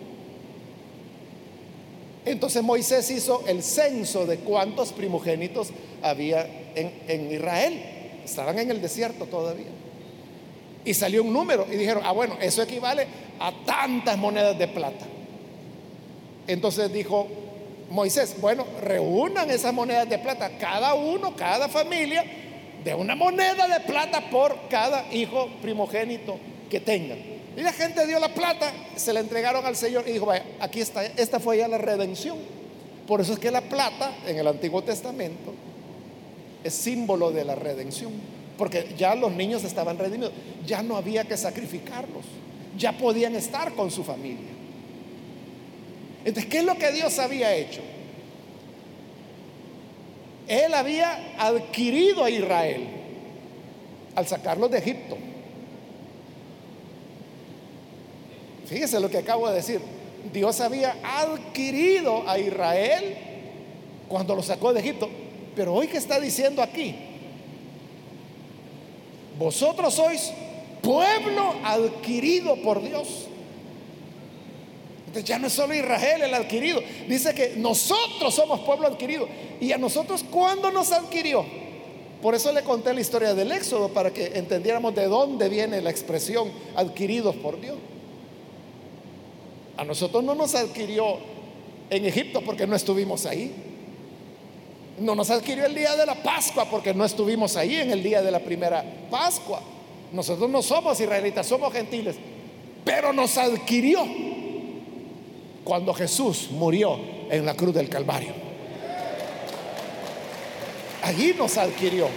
Entonces 2.31 2.63
Moisés 2.63 3.11
hizo 3.11 3.43
el 3.47 3.63
censo 3.63 4.27
de 4.27 4.39
cuántos 4.39 4.93
primogénitos 4.93 5.71
había 6.03 6.47
en, 6.75 6.93
en, 7.09 7.33
Israel. 7.33 7.81
Estaban 8.25 8.59
en 8.59 8.71
el 8.71 8.83
desierto 8.83 9.25
todavía. 9.27 9.69
Y 10.85 10.95
salió 10.95 11.23
un 11.23 11.33
número 11.33 11.67
y 11.71 11.77
dijeron, 11.77 12.03
ah, 12.05 12.13
bueno, 12.13 12.37
eso 12.41 12.63
equivale 12.63 13.07
a 13.41 13.53
tantas 13.65 14.19
monedas 14.19 14.59
de 14.59 14.69
plata. 14.69 15.07
Entonces 16.47 16.93
dijo 16.93 17.27
Moisés, 17.91 18.37
bueno, 18.41 18.67
reúnan 18.83 19.51
esas 19.51 19.73
monedas 19.73 20.09
de 20.09 20.19
plata, 20.19 20.51
cada 20.59 20.95
uno, 20.95 21.35
cada 21.35 21.69
familia, 21.69 22.25
de 22.85 22.95
una 22.95 23.15
moneda 23.15 23.67
de 23.67 23.81
plata 23.81 24.31
por 24.31 24.69
cada 24.69 25.13
hijo 25.13 25.49
primogénito 25.63 26.39
que 26.71 26.81
tengan. 26.81 27.38
Y 27.59 27.63
la 27.63 27.73
gente 27.73 28.07
dio 28.07 28.21
la 28.21 28.33
plata, 28.33 28.73
se 28.95 29.13
la 29.13 29.19
entregaron 29.19 29.67
al 29.67 29.75
Señor 29.75 30.05
y 30.07 30.13
dijo, 30.13 30.27
vaya, 30.27 30.45
aquí 30.61 30.81
está, 30.81 31.05
esta 31.05 31.41
fue 31.41 31.59
ya 31.59 31.67
la 31.67 31.77
redención. 31.77 32.39
Por 33.05 33.21
eso 33.21 33.33
es 33.33 33.41
que 33.41 33.51
la 33.51 33.63
plata 33.63 34.13
en 34.29 34.39
el 34.39 34.47
Antiguo 34.47 34.81
Testamento 34.85 35.53
es 36.63 36.73
símbolo 36.73 37.33
de 37.33 37.45
la 37.45 37.57
redención, 37.57 38.13
porque 38.57 38.95
ya 38.97 39.17
los 39.17 39.33
niños 39.33 39.65
estaban 39.65 39.99
redimidos, 39.99 40.31
ya 40.65 40.85
no 40.85 40.97
había 40.97 41.25
que 41.25 41.37
sacrificarlos, 41.37 42.25
ya 42.77 42.97
podían 42.97 43.35
estar 43.35 43.73
con 43.73 43.91
su 43.91 44.05
familia. 44.05 44.53
Entonces, 46.25 46.49
¿qué 46.49 46.59
es 46.59 46.65
lo 46.65 46.79
que 46.79 46.93
Dios 46.93 47.19
había 47.19 47.57
hecho? 47.57 47.81
Él 50.47 50.73
había 50.75 51.35
adquirido 51.37 52.23
a 52.23 52.31
Israel 52.31 52.87
al 54.15 54.29
sacarlos 54.29 54.71
de 54.71 54.79
Egipto. 54.79 55.19
Fíjese 58.69 59.01
lo 59.01 59.09
que 59.09 59.19
acabo 59.19 59.49
de 59.49 59.57
decir. 59.57 59.81
Dios 60.33 60.61
había 60.61 60.97
adquirido 61.03 62.29
a 62.29 62.39
Israel 62.39 63.17
cuando 64.09 64.35
lo 64.35 64.43
sacó 64.43 64.73
de 64.73 64.81
Egipto. 64.81 65.09
Pero 65.57 65.75
hoy 65.75 65.89
que 65.89 65.97
está 65.97 66.21
diciendo 66.21 66.63
aquí, 66.63 66.95
vosotros 69.39 69.95
sois 69.95 70.33
pueblo 70.83 71.55
adquirido 71.65 72.57
por 72.63 72.83
Dios. 72.83 73.27
Entonces 75.07 75.25
ya 75.25 75.39
no 75.39 75.47
es 75.47 75.55
solo 75.55 75.75
Israel 75.75 76.23
el 76.23 76.35
adquirido. 76.35 76.81
Dice 77.09 77.35
que 77.35 77.55
nosotros 77.57 78.35
somos 78.35 78.61
pueblo 78.61 78.87
adquirido. 78.87 79.27
¿Y 79.61 79.73
a 79.73 79.79
nosotros 79.79 80.25
cuándo 80.31 80.71
nos 80.71 80.93
adquirió? 80.93 81.45
Por 82.21 82.35
eso 82.35 82.53
le 82.53 82.63
conté 82.63 82.93
la 82.93 83.01
historia 83.01 83.33
del 83.33 83.51
Éxodo, 83.53 83.89
para 83.89 84.13
que 84.13 84.33
entendiéramos 84.35 84.95
de 84.95 85.07
dónde 85.07 85.49
viene 85.49 85.81
la 85.81 85.91
expresión 85.91 86.51
adquiridos 86.77 87.35
por 87.37 87.61
Dios. 87.61 87.77
A 89.79 89.85
nosotros 89.85 90.25
no 90.25 90.35
nos 90.35 90.57
adquirió 90.57 91.19
en 91.89 92.05
Egipto 92.05 92.41
porque 92.41 92.67
no 92.67 92.75
estuvimos 92.75 93.25
ahí. 93.27 93.55
No 94.99 95.15
nos 95.15 95.31
adquirió 95.31 95.67
el 95.67 95.75
día 95.77 95.95
de 95.95 96.05
la 96.05 96.17
Pascua 96.17 96.65
porque 96.69 96.93
no 96.93 97.05
estuvimos 97.05 97.57
ahí 97.57 97.77
en 97.77 97.93
el 97.93 98.03
día 98.03 98.21
de 98.21 98.33
la 98.33 98.41
primera 98.41 98.85
Pascua. 99.09 99.63
Nosotros 100.13 100.51
no 100.51 100.63
somos 100.63 100.99
israelitas, 101.01 101.47
somos 101.47 101.73
gentiles. 101.73 102.17
Pero 102.85 103.13
nos 103.13 103.39
adquirió 103.39 104.05
cuando 105.63 105.95
Jesús 105.95 106.49
murió 106.51 106.99
en 107.31 107.47
la 107.47 107.55
cruz 107.55 107.73
del 107.73 107.89
Calvario. 107.89 108.33
Allí 111.05 111.35
nos 111.39 111.57
adquirió. 111.57 112.09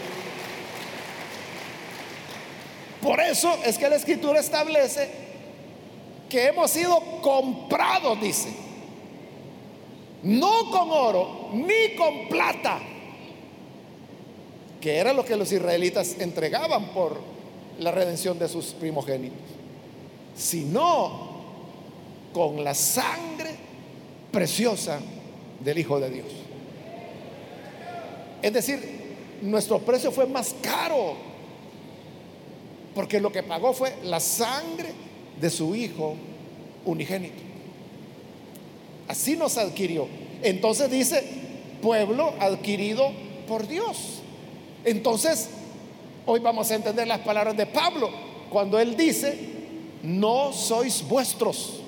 Por 3.04 3.19
eso 3.19 3.56
es 3.63 3.78
que 3.78 3.88
la 3.88 3.97
escritura 3.97 4.39
establece 4.39 5.31
que 6.32 6.48
hemos 6.48 6.72
sido 6.72 6.98
comprados, 7.22 8.20
dice, 8.22 8.54
no 10.24 10.72
con 10.72 10.89
oro 10.89 11.50
ni 11.52 11.94
con 11.98 12.30
plata, 12.30 12.80
que 14.80 14.96
era 14.96 15.12
lo 15.12 15.26
que 15.26 15.36
los 15.36 15.52
israelitas 15.52 16.15
entregaban 16.20 16.94
por 16.94 17.20
la 17.80 17.91
redención 17.91 18.39
de 18.39 18.48
sus 18.48 18.67
primogénitos, 18.67 19.41
sino 20.34 21.32
con 22.34 22.63
la 22.63 22.74
sangre 22.74 23.54
preciosa 24.32 25.02
del 25.60 25.80
Hijo 25.80 26.00
de 26.00 26.10
Dios. 26.10 26.28
Es 28.41 28.54
decir, 28.54 29.02
nuestro 29.41 29.80
precio 29.80 30.13
fue 30.13 30.28
más 30.28 30.56
caro, 30.62 31.15
porque 32.96 33.20
lo 33.20 33.34
que 33.34 33.44
pagó 33.44 33.74
fue 33.74 33.98
la 34.04 34.22
sangre 34.22 35.11
de 35.42 35.50
su 35.50 35.76
Hijo 35.76 36.16
unigénito. 36.86 37.42
Así 39.08 39.36
nos 39.36 39.58
adquirió. 39.58 40.08
Entonces 40.44 40.90
dice, 40.90 41.24
pueblo 41.82 42.34
adquirido 42.40 43.12
por 43.48 43.68
Dios. 43.68 44.22
Entonces, 44.86 45.50
hoy 46.26 46.40
vamos 46.40 46.72
a 46.72 46.76
entender 46.76 47.08
las 47.08 47.20
palabras 47.20 47.58
de 47.58 47.66
Pablo 47.66 48.10
cuando 48.50 48.80
él 48.80 48.96
dice, 48.96 49.38
no 50.04 50.54
sois 50.54 51.04
vuestros 51.08 51.82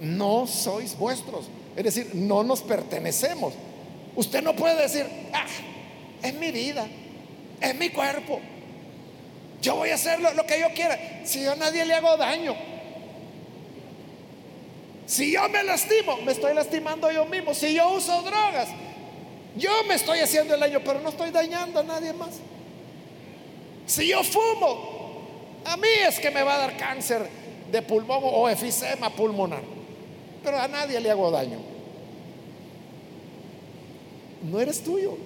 no 0.00 0.46
sois 0.46 0.96
vuestros. 0.96 1.46
Es 1.76 1.84
decir, 1.84 2.10
no 2.14 2.42
nos 2.42 2.62
pertenecemos. 2.62 3.52
Usted 4.16 4.42
no 4.42 4.56
puede 4.56 4.80
decir, 4.82 5.06
ah, 5.32 5.46
es 6.22 6.34
mi 6.34 6.50
vida, 6.50 6.86
es 7.60 7.74
mi 7.76 7.90
cuerpo. 7.90 8.40
Yo 9.60 9.76
voy 9.76 9.90
a 9.90 9.94
hacer 9.94 10.20
lo, 10.20 10.46
que 10.46 10.60
yo 10.60 10.68
quiera. 10.74 10.98
Si 11.24 11.42
yo 11.42 11.52
a 11.52 11.56
nadie 11.56 11.84
le 11.84 11.94
hago 11.94 12.16
daño. 12.16 12.54
Si 15.06 15.32
yo 15.32 15.48
me 15.48 15.62
lastimo, 15.64 16.16
me 16.18 16.32
estoy 16.32 16.54
lastimando 16.54 17.10
yo 17.10 17.26
mismo. 17.26 17.52
Si 17.52 17.74
yo 17.74 17.90
uso 17.90 18.22
drogas, 18.22 18.68
yo 19.56 19.70
me 19.88 19.94
estoy 19.94 20.20
haciendo 20.20 20.54
el 20.54 20.60
daño, 20.60 20.80
pero 20.84 21.00
no 21.00 21.08
estoy 21.08 21.30
dañando 21.30 21.80
a 21.80 21.82
nadie 21.82 22.12
más. 22.12 22.38
Si 23.86 24.08
yo 24.08 24.22
fumo, 24.22 25.60
a 25.64 25.76
mí 25.76 25.88
es 26.06 26.20
que 26.20 26.30
me 26.30 26.42
va 26.42 26.54
a 26.54 26.58
dar 26.58 26.76
cáncer 26.76 27.28
de 27.70 27.82
pulmón 27.82 28.20
o 28.22 28.48
efisema 28.48 29.10
pulmonar 29.10 29.80
pero 30.42 30.58
a 30.58 30.68
nadie 30.68 31.00
le 31.00 31.10
hago 31.10 31.30
daño. 31.30 31.58
No 34.42 34.60
eres 34.60 34.82
tuyo. 34.82 35.16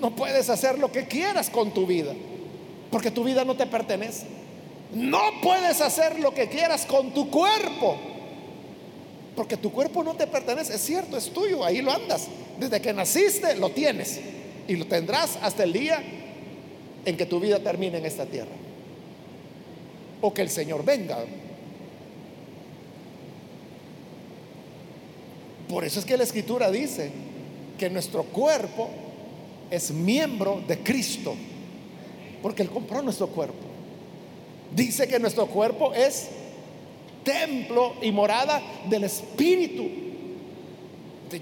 No 0.00 0.14
puedes 0.14 0.48
hacer 0.48 0.78
lo 0.78 0.92
que 0.92 1.06
quieras 1.06 1.50
con 1.50 1.72
tu 1.72 1.86
vida, 1.86 2.14
porque 2.92 3.10
tu 3.10 3.24
vida 3.24 3.44
no 3.44 3.56
te 3.56 3.66
pertenece. 3.66 4.26
No 4.94 5.22
puedes 5.42 5.80
hacer 5.80 6.20
lo 6.20 6.34
que 6.34 6.48
quieras 6.48 6.84
con 6.84 7.14
tu 7.14 7.30
cuerpo, 7.30 7.96
porque 9.34 9.56
tu 9.56 9.72
cuerpo 9.72 10.04
no 10.04 10.14
te 10.14 10.26
pertenece. 10.26 10.74
Es 10.74 10.82
cierto, 10.82 11.16
es 11.16 11.32
tuyo, 11.32 11.64
ahí 11.64 11.80
lo 11.80 11.90
andas. 11.90 12.28
Desde 12.60 12.82
que 12.82 12.92
naciste 12.92 13.56
lo 13.56 13.70
tienes 13.70 14.20
y 14.68 14.76
lo 14.76 14.86
tendrás 14.86 15.38
hasta 15.40 15.64
el 15.64 15.72
día 15.72 16.02
en 17.06 17.16
que 17.16 17.24
tu 17.24 17.40
vida 17.40 17.58
termine 17.60 17.96
en 17.96 18.04
esta 18.04 18.26
tierra. 18.26 18.52
O 20.20 20.34
que 20.34 20.42
el 20.42 20.50
Señor 20.50 20.84
venga. 20.84 21.24
Por 25.66 25.84
eso 25.86 25.98
es 25.98 26.04
que 26.04 26.18
la 26.18 26.24
escritura 26.24 26.70
dice 26.70 27.10
que 27.78 27.88
nuestro 27.88 28.24
cuerpo 28.24 28.90
es 29.70 29.90
miembro 29.90 30.62
de 30.68 30.78
Cristo, 30.80 31.34
porque 32.42 32.62
Él 32.62 32.70
compró 32.70 33.00
nuestro 33.02 33.28
cuerpo. 33.28 33.72
Dice 34.74 35.06
que 35.06 35.18
nuestro 35.18 35.46
cuerpo 35.46 35.94
es 35.94 36.28
templo 37.24 37.94
y 38.02 38.10
morada 38.10 38.60
del 38.88 39.04
Espíritu. 39.04 39.88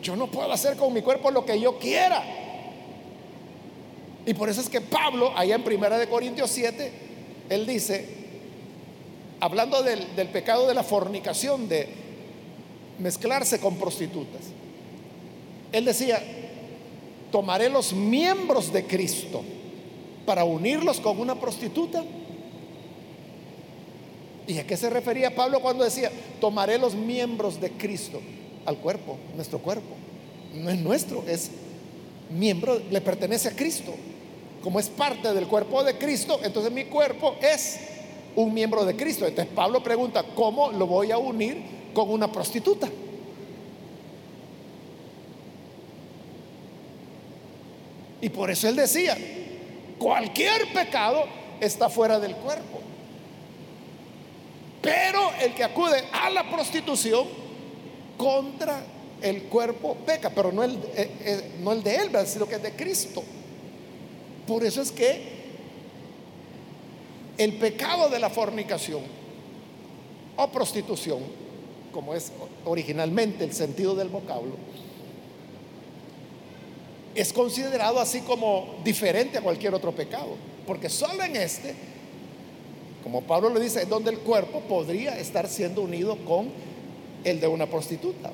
Yo 0.03 0.15
no 0.15 0.29
puedo 0.29 0.53
hacer 0.53 0.77
con 0.77 0.93
mi 0.93 1.03
cuerpo 1.03 1.31
lo 1.31 1.45
que 1.45 1.59
yo 1.59 1.79
quiera. 1.79 2.23
Y 4.27 4.35
por 4.35 4.49
eso 4.49 4.61
es 4.61 4.69
que 4.69 4.81
Pablo, 4.81 5.33
allá 5.35 5.55
en 5.55 5.65
Primera 5.65 5.99
de 5.99 6.09
Corintios 6.09 6.51
7, 6.51 6.93
él 7.49 7.67
dice, 7.67 8.07
hablando 9.41 9.83
del, 9.83 10.15
del 10.15 10.29
pecado 10.29 10.69
de 10.69 10.75
la 10.75 10.83
fornicación, 10.85 11.69
de 11.69 11.89
mezclarse 12.99 13.59
con 13.59 13.77
prostitutas, 13.77 14.43
él 15.73 15.85
decía, 15.85 16.23
tomaré 17.33 17.69
los 17.71 17.93
miembros 17.93 18.73
de 18.73 18.85
Cristo 18.85 19.43
para 20.31 20.45
unirlos 20.45 21.01
con 21.01 21.19
una 21.19 21.35
prostituta. 21.35 22.05
¿Y 24.47 24.59
a 24.59 24.65
qué 24.65 24.77
se 24.77 24.89
refería 24.89 25.35
Pablo 25.35 25.59
cuando 25.59 25.83
decía, 25.83 26.09
tomaré 26.41 26.79
los 26.79 26.95
miembros 26.95 27.61
de 27.61 27.73
Cristo 27.73 28.21
al 28.65 28.77
cuerpo, 28.77 29.17
nuestro 29.35 29.59
cuerpo? 29.59 29.89
No 30.55 30.71
es 30.71 30.79
nuestro, 30.79 31.25
es 31.27 31.51
miembro, 32.31 32.81
le 32.93 33.01
pertenece 33.01 33.49
a 33.49 33.57
Cristo. 33.57 33.93
Como 34.63 34.79
es 34.79 34.89
parte 34.89 35.35
del 35.35 35.49
cuerpo 35.49 35.83
de 35.83 35.99
Cristo, 35.99 36.39
entonces 36.45 36.71
mi 36.71 36.85
cuerpo 36.85 37.35
es 37.43 37.81
un 38.37 38.55
miembro 38.55 38.85
de 38.85 38.95
Cristo. 38.95 39.27
Entonces 39.27 39.53
Pablo 39.53 39.83
pregunta, 39.83 40.25
¿cómo 40.37 40.71
lo 40.71 40.87
voy 40.87 41.11
a 41.11 41.19
unir 41.19 41.61
con 41.93 42.09
una 42.09 42.31
prostituta? 42.31 42.89
Y 48.21 48.29
por 48.29 48.49
eso 48.49 48.69
él 48.69 48.77
decía, 48.77 49.19
cualquier 50.01 50.73
pecado 50.73 51.25
está 51.61 51.89
fuera 51.91 52.19
del 52.19 52.35
cuerpo. 52.37 52.81
Pero 54.81 55.31
el 55.43 55.55
que 55.55 55.63
acude 55.63 56.03
a 56.11 56.31
la 56.31 56.51
prostitución 56.51 57.29
contra 58.17 58.83
el 59.21 59.43
cuerpo 59.45 59.95
peca, 60.07 60.31
pero 60.31 60.51
no 60.51 60.65
el, 60.65 60.77
eh, 60.95 61.11
eh, 61.21 61.53
no 61.61 61.73
el 61.73 61.83
de 61.83 61.97
él, 61.97 62.11
sino 62.27 62.47
que 62.47 62.55
es 62.55 62.63
de 62.63 62.73
Cristo. 62.73 63.23
Por 64.47 64.65
eso 64.65 64.81
es 64.81 64.91
que 64.91 65.41
el 67.37 67.55
pecado 67.59 68.09
de 68.09 68.19
la 68.19 68.31
fornicación 68.31 69.03
o 70.37 70.49
prostitución, 70.49 71.19
como 71.93 72.15
es 72.15 72.33
originalmente 72.65 73.45
el 73.45 73.53
sentido 73.53 73.95
del 73.95 74.09
vocablo, 74.09 74.57
es 77.15 77.33
considerado 77.33 77.99
así 77.99 78.21
como 78.21 78.77
diferente 78.85 79.39
a 79.39 79.41
cualquier 79.41 79.75
otro 79.75 79.93
pecado, 79.93 80.37
porque 80.67 80.89
solo 80.89 81.23
en 81.25 81.37
este 81.37 81.75
como 83.03 83.23
Pablo 83.23 83.49
lo 83.51 83.61
dice, 83.61 83.83
es 83.83 83.89
donde 83.89 84.11
el 84.11 84.19
cuerpo 84.19 84.61
podría 84.61 85.19
estar 85.19 85.49
siendo 85.49 85.83
unido 85.83 86.17
con 86.27 86.51
el 87.25 87.41
de 87.41 87.47
una 87.47 87.67
prostituta. 87.67 88.31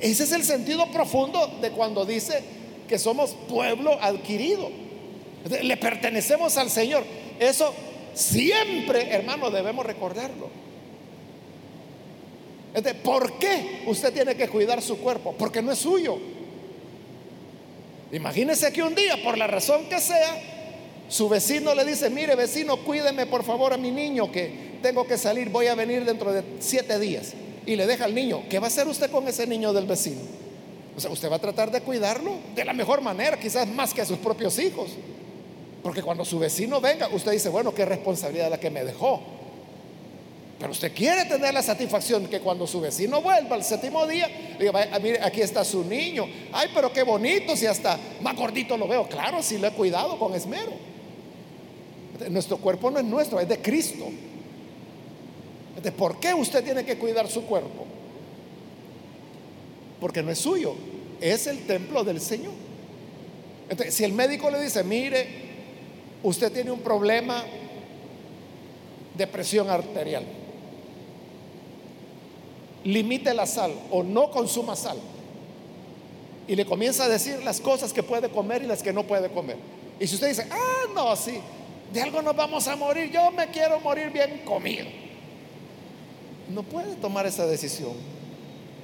Ese 0.00 0.24
es 0.24 0.32
el 0.32 0.44
sentido 0.44 0.86
profundo 0.90 1.58
de 1.60 1.70
cuando 1.70 2.04
dice 2.04 2.42
que 2.88 2.98
somos 2.98 3.36
pueblo 3.48 3.96
adquirido. 4.00 4.68
Le 5.62 5.76
pertenecemos 5.76 6.56
al 6.56 6.70
Señor. 6.70 7.04
Eso 7.40 7.72
siempre, 8.14 9.10
hermano, 9.10 9.50
debemos 9.50 9.86
recordarlo. 9.86 10.50
¿Por 13.02 13.38
qué 13.38 13.82
usted 13.86 14.12
tiene 14.12 14.34
que 14.34 14.48
cuidar 14.48 14.80
su 14.82 14.98
cuerpo? 14.98 15.34
Porque 15.36 15.62
no 15.62 15.72
es 15.72 15.78
suyo. 15.78 16.18
Imagínese 18.12 18.70
que 18.72 18.82
un 18.82 18.94
día, 18.94 19.22
por 19.24 19.38
la 19.38 19.46
razón 19.46 19.86
que 19.88 19.98
sea, 19.98 20.36
su 21.08 21.28
vecino 21.28 21.74
le 21.74 21.84
dice, 21.84 22.10
mire 22.10 22.36
vecino, 22.36 22.76
cuídeme 22.76 23.26
por 23.26 23.42
favor 23.42 23.72
a 23.72 23.78
mi 23.78 23.90
niño 23.90 24.30
que 24.30 24.78
tengo 24.82 25.06
que 25.06 25.16
salir, 25.16 25.48
voy 25.48 25.66
a 25.66 25.74
venir 25.74 26.04
dentro 26.04 26.32
de 26.32 26.42
siete 26.60 26.98
días. 26.98 27.32
Y 27.64 27.76
le 27.76 27.86
deja 27.86 28.04
al 28.04 28.14
niño, 28.14 28.42
¿qué 28.50 28.58
va 28.58 28.66
a 28.66 28.68
hacer 28.68 28.86
usted 28.86 29.10
con 29.10 29.26
ese 29.28 29.46
niño 29.46 29.72
del 29.72 29.86
vecino? 29.86 30.20
O 30.94 31.00
sea, 31.00 31.10
usted 31.10 31.30
va 31.30 31.36
a 31.36 31.38
tratar 31.38 31.70
de 31.70 31.80
cuidarlo 31.80 32.32
de 32.54 32.64
la 32.64 32.74
mejor 32.74 33.00
manera, 33.00 33.38
quizás 33.38 33.66
más 33.66 33.94
que 33.94 34.02
a 34.02 34.04
sus 34.04 34.18
propios 34.18 34.58
hijos. 34.58 34.90
Porque 35.82 36.02
cuando 36.02 36.24
su 36.24 36.38
vecino 36.38 36.80
venga, 36.80 37.08
usted 37.08 37.32
dice, 37.32 37.48
bueno, 37.48 37.74
qué 37.74 37.84
responsabilidad 37.84 38.50
la 38.50 38.60
que 38.60 38.70
me 38.70 38.84
dejó. 38.84 39.20
Pero 40.58 40.70
usted 40.70 40.92
quiere 40.94 41.24
tener 41.24 41.52
la 41.52 41.62
satisfacción 41.62 42.26
que 42.28 42.40
cuando 42.40 42.66
su 42.66 42.80
vecino 42.80 43.20
vuelva 43.20 43.56
al 43.56 43.64
séptimo 43.64 44.06
día, 44.06 44.28
diga, 44.58 44.88
mire, 45.02 45.20
aquí 45.22 45.40
está 45.40 45.64
su 45.64 45.84
niño. 45.84 46.26
Ay, 46.52 46.68
pero 46.74 46.92
qué 46.92 47.02
bonito, 47.02 47.56
si 47.56 47.66
hasta 47.66 47.98
más 48.20 48.36
gordito 48.36 48.76
lo 48.76 48.86
veo. 48.86 49.08
Claro, 49.08 49.42
si 49.42 49.58
lo 49.58 49.66
he 49.66 49.72
cuidado 49.72 50.18
con 50.18 50.34
esmero. 50.34 50.72
Nuestro 52.30 52.58
cuerpo 52.58 52.90
no 52.90 52.98
es 53.00 53.04
nuestro, 53.04 53.40
es 53.40 53.48
de 53.48 53.58
Cristo. 53.58 54.06
¿De 55.82 55.90
¿Por 55.90 56.20
qué 56.20 56.32
usted 56.32 56.62
tiene 56.62 56.84
que 56.84 56.96
cuidar 56.96 57.28
su 57.28 57.42
cuerpo? 57.44 57.86
Porque 60.00 60.22
no 60.22 60.30
es 60.30 60.38
suyo, 60.38 60.74
es 61.20 61.46
el 61.46 61.66
templo 61.66 62.04
del 62.04 62.20
Señor. 62.20 62.52
Entonces, 63.68 63.94
si 63.94 64.04
el 64.04 64.12
médico 64.12 64.50
le 64.50 64.60
dice, 64.60 64.84
mire, 64.84 65.26
usted 66.22 66.52
tiene 66.52 66.70
un 66.70 66.80
problema 66.80 67.42
de 69.16 69.26
presión 69.26 69.70
arterial, 69.70 70.24
limite 72.84 73.32
la 73.34 73.46
sal 73.46 73.72
o 73.90 74.02
no 74.02 74.30
consuma 74.30 74.76
sal. 74.76 74.98
Y 76.48 76.56
le 76.56 76.64
comienza 76.64 77.04
a 77.04 77.08
decir 77.08 77.42
las 77.44 77.60
cosas 77.60 77.92
que 77.92 78.02
puede 78.02 78.28
comer 78.28 78.62
y 78.62 78.66
las 78.66 78.82
que 78.82 78.92
no 78.92 79.04
puede 79.04 79.30
comer. 79.30 79.56
Y 80.00 80.06
si 80.06 80.14
usted 80.14 80.28
dice, 80.28 80.46
ah, 80.50 80.84
no, 80.94 81.14
sí, 81.14 81.38
de 81.92 82.02
algo 82.02 82.22
nos 82.22 82.34
vamos 82.34 82.66
a 82.66 82.76
morir, 82.76 83.10
yo 83.10 83.30
me 83.30 83.48
quiero 83.48 83.78
morir 83.80 84.10
bien 84.10 84.42
comido. 84.44 84.86
No 86.48 86.62
puede 86.62 86.96
tomar 86.96 87.26
esa 87.26 87.46
decisión. 87.46 87.92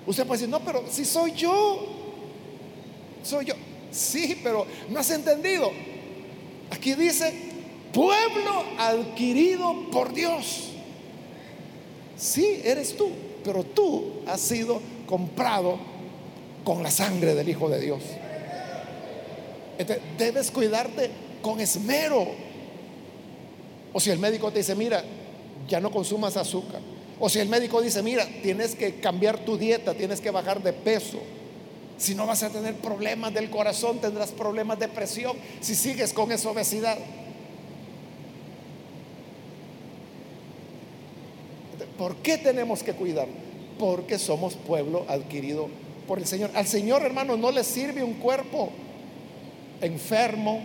Usted 0.06 0.26
puede 0.26 0.40
decir, 0.40 0.50
no, 0.50 0.60
pero 0.60 0.84
si 0.88 1.04
soy 1.04 1.32
yo, 1.32 1.86
soy 3.22 3.46
yo. 3.46 3.54
Sí, 3.90 4.38
pero 4.42 4.66
no 4.88 5.00
has 5.00 5.10
entendido. 5.10 5.70
Aquí 6.70 6.94
dice, 6.94 7.32
pueblo 7.92 8.64
adquirido 8.78 9.90
por 9.90 10.12
Dios. 10.12 10.68
Sí, 12.16 12.60
eres 12.64 12.96
tú, 12.96 13.10
pero 13.44 13.64
tú 13.64 14.22
has 14.26 14.40
sido 14.40 14.80
comprado 15.06 15.78
con 16.64 16.82
la 16.82 16.90
sangre 16.90 17.34
del 17.34 17.48
Hijo 17.48 17.68
de 17.68 17.80
Dios. 17.80 18.02
Entonces, 19.78 20.04
debes 20.18 20.50
cuidarte 20.50 21.10
con 21.40 21.60
esmero 21.60 22.26
o 23.92 24.00
si 24.00 24.10
el 24.10 24.18
médico 24.18 24.50
te 24.50 24.58
dice, 24.58 24.74
mira, 24.74 25.02
ya 25.68 25.80
no 25.80 25.90
consumas 25.90 26.36
azúcar. 26.36 26.80
O 27.20 27.28
si 27.28 27.40
el 27.40 27.48
médico 27.48 27.80
dice, 27.80 28.02
mira, 28.02 28.26
tienes 28.42 28.74
que 28.74 29.00
cambiar 29.00 29.38
tu 29.38 29.56
dieta, 29.56 29.94
tienes 29.94 30.20
que 30.20 30.30
bajar 30.30 30.62
de 30.62 30.72
peso. 30.72 31.18
Si 31.96 32.14
no 32.14 32.26
vas 32.26 32.42
a 32.42 32.50
tener 32.50 32.76
problemas 32.76 33.34
del 33.34 33.50
corazón, 33.50 33.98
tendrás 33.98 34.30
problemas 34.30 34.78
de 34.78 34.88
presión 34.88 35.36
si 35.60 35.74
sigues 35.74 36.12
con 36.12 36.30
esa 36.30 36.50
obesidad. 36.50 36.96
¿Por 41.98 42.16
qué 42.16 42.38
tenemos 42.38 42.82
que 42.84 42.92
cuidar? 42.92 43.26
Porque 43.78 44.18
somos 44.18 44.54
pueblo 44.54 45.04
adquirido 45.08 45.68
por 46.06 46.18
el 46.18 46.26
Señor. 46.26 46.50
Al 46.54 46.66
Señor, 46.66 47.02
hermano, 47.02 47.36
no 47.36 47.50
le 47.50 47.64
sirve 47.64 48.04
un 48.04 48.14
cuerpo 48.14 48.70
enfermo, 49.80 50.60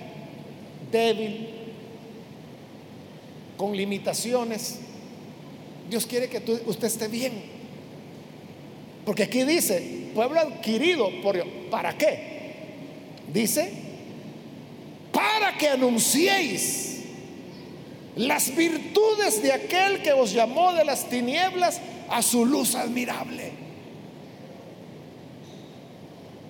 débil, 0.92 1.50
con 3.58 3.76
limitaciones. 3.76 4.80
Dios 5.90 6.06
quiere 6.06 6.30
que 6.30 6.42
usted 6.66 6.88
esté 6.88 7.08
bien. 7.08 7.34
Porque 9.06 9.24
aquí 9.24 9.44
dice, 9.44 10.10
pueblo 10.14 10.40
adquirido 10.40 11.10
por 11.22 11.36
Dios. 11.36 11.48
¿Para 11.70 11.98
qué? 11.98 12.32
Dice, 13.34 13.72
para 15.12 15.58
que 15.58 15.68
anunciéis 15.68 16.83
las 18.16 18.55
virtudes 18.55 19.41
de 19.41 19.51
aquel 19.51 20.01
que 20.01 20.14
os 20.14 20.34
llamó 20.34 20.74
de 20.74 20.86
las 20.86 21.09
tinieblas 21.09 21.80
a 22.09 22.22
su 22.22 22.45
luz 22.45 22.76
admirable. 22.76 23.51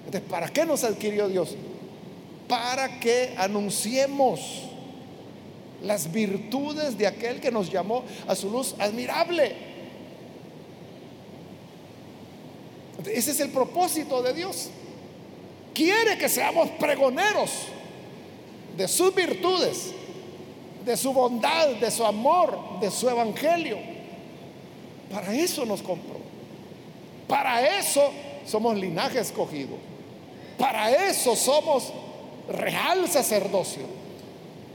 Entonces, 0.06 0.30
¿para 0.30 0.50
qué 0.50 0.66
nos 0.66 0.84
adquirió 0.84 1.28
Dios? 1.30 1.56
Para 2.48 3.00
que 3.00 3.34
anunciemos 3.38 4.64
las 5.82 6.12
virtudes 6.12 6.98
de 6.98 7.08
aquel 7.08 7.40
que 7.40 7.52
nos 7.52 7.72
llamó 7.72 8.04
a 8.28 8.36
su 8.36 8.50
luz 8.50 8.76
admirable. 8.80 9.74
Ese 13.06 13.32
es 13.32 13.40
el 13.40 13.50
propósito 13.50 14.22
de 14.22 14.34
Dios. 14.34 14.70
Quiere 15.74 16.18
que 16.18 16.30
seamos 16.30 16.70
pregoneros 16.72 17.50
de 18.78 18.88
sus 18.88 19.14
virtudes, 19.14 19.94
de 20.86 20.98
su 20.98 21.14
bondad, 21.14 21.70
de 21.76 21.92
su 21.92 22.06
amor, 22.06 22.80
de 22.80 22.92
su 22.92 23.10
evangelio. 23.10 23.78
Para 25.12 25.34
eso 25.34 25.66
nos 25.66 25.82
compró. 25.82 26.18
Para 27.28 27.80
eso 27.80 28.12
somos 28.46 28.76
linaje 28.76 29.20
escogido. 29.20 29.76
Para 30.58 30.92
eso 30.92 31.36
somos 31.36 31.92
real 32.48 33.08
sacerdocio 33.08 34.04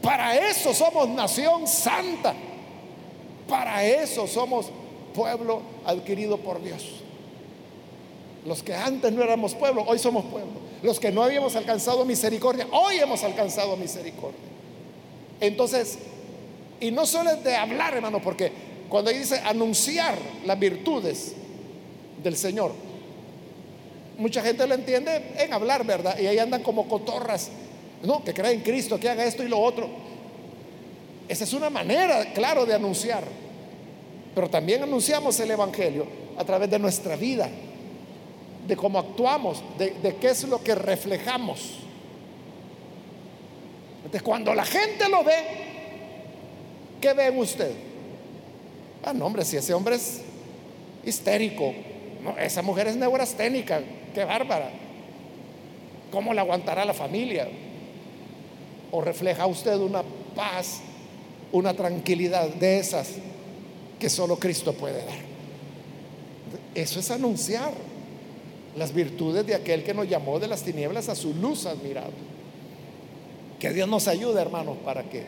para 0.08 0.36
eso 0.48 0.72
somos 0.74 1.08
nación 1.08 1.66
santa. 1.66 2.34
Para 3.48 3.84
eso 3.84 4.26
somos 4.26 4.70
pueblo 5.14 5.62
adquirido 5.84 6.38
por 6.38 6.62
Dios. 6.62 6.84
Los 8.46 8.62
que 8.62 8.74
antes 8.74 9.12
no 9.12 9.22
éramos 9.22 9.54
pueblo, 9.54 9.84
hoy 9.86 9.98
somos 9.98 10.24
pueblo. 10.26 10.52
Los 10.82 11.00
que 11.00 11.10
no 11.10 11.22
habíamos 11.22 11.56
alcanzado 11.56 12.04
misericordia, 12.04 12.66
hoy 12.70 12.98
hemos 12.98 13.24
alcanzado 13.24 13.76
misericordia. 13.76 14.38
Entonces, 15.40 15.98
y 16.80 16.90
no 16.90 17.06
solo 17.06 17.30
es 17.30 17.44
de 17.44 17.54
hablar, 17.56 17.94
hermano, 17.94 18.20
porque 18.20 18.50
cuando 18.88 19.10
dice 19.10 19.40
anunciar 19.44 20.16
las 20.46 20.58
virtudes 20.58 21.34
del 22.22 22.36
Señor, 22.36 22.72
mucha 24.18 24.42
gente 24.42 24.66
lo 24.66 24.74
entiende 24.74 25.34
en 25.38 25.52
hablar, 25.52 25.84
¿verdad? 25.84 26.18
Y 26.18 26.26
ahí 26.26 26.38
andan 26.38 26.62
como 26.62 26.88
cotorras, 26.88 27.50
no, 28.02 28.22
que 28.22 28.32
creen 28.32 28.58
en 28.58 28.62
Cristo, 28.62 28.98
que 28.98 29.08
haga 29.08 29.24
esto 29.24 29.42
y 29.42 29.48
lo 29.48 29.58
otro. 29.58 29.88
Esa 31.28 31.44
es 31.44 31.52
una 31.52 31.70
manera, 31.70 32.32
claro, 32.32 32.64
de 32.64 32.74
anunciar. 32.74 33.24
Pero 34.34 34.48
también 34.48 34.82
anunciamos 34.82 35.38
el 35.40 35.50
Evangelio 35.50 36.06
a 36.36 36.44
través 36.44 36.70
de 36.70 36.78
nuestra 36.78 37.16
vida, 37.16 37.48
de 38.66 38.76
cómo 38.76 38.98
actuamos, 38.98 39.62
de, 39.78 39.90
de 40.02 40.16
qué 40.16 40.28
es 40.28 40.44
lo 40.44 40.62
que 40.62 40.74
reflejamos. 40.74 41.87
Cuando 44.22 44.54
la 44.54 44.64
gente 44.64 45.08
lo 45.08 45.24
ve, 45.24 45.36
¿qué 47.00 47.12
ve 47.12 47.26
en 47.26 47.38
usted? 47.38 47.72
Ah, 49.04 49.12
no, 49.12 49.26
hombre, 49.26 49.44
si 49.44 49.56
ese 49.56 49.74
hombre 49.74 49.96
es 49.96 50.22
histérico, 51.04 51.72
esa 52.38 52.62
mujer 52.62 52.88
es 52.88 52.96
neurasténica, 52.96 53.80
qué 54.14 54.24
bárbara. 54.24 54.70
¿Cómo 56.10 56.32
le 56.32 56.40
aguantará 56.40 56.84
la 56.84 56.94
familia? 56.94 57.48
¿O 58.90 59.00
refleja 59.00 59.46
usted 59.46 59.76
una 59.76 60.02
paz, 60.34 60.80
una 61.52 61.74
tranquilidad 61.74 62.48
de 62.48 62.78
esas 62.78 63.10
que 63.98 64.08
solo 64.08 64.38
Cristo 64.38 64.72
puede 64.72 65.04
dar? 65.04 65.18
Eso 66.74 67.00
es 67.00 67.10
anunciar 67.10 67.72
las 68.76 68.94
virtudes 68.94 69.46
de 69.46 69.54
aquel 69.54 69.84
que 69.84 69.92
nos 69.92 70.08
llamó 70.08 70.38
de 70.38 70.48
las 70.48 70.62
tinieblas 70.62 71.08
a 71.08 71.14
su 71.14 71.34
luz 71.34 71.66
admirable. 71.66 72.37
Que 73.58 73.70
Dios 73.72 73.88
nos 73.88 74.06
ayude, 74.08 74.40
hermanos, 74.40 74.76
para 74.84 75.04
que 75.04 75.24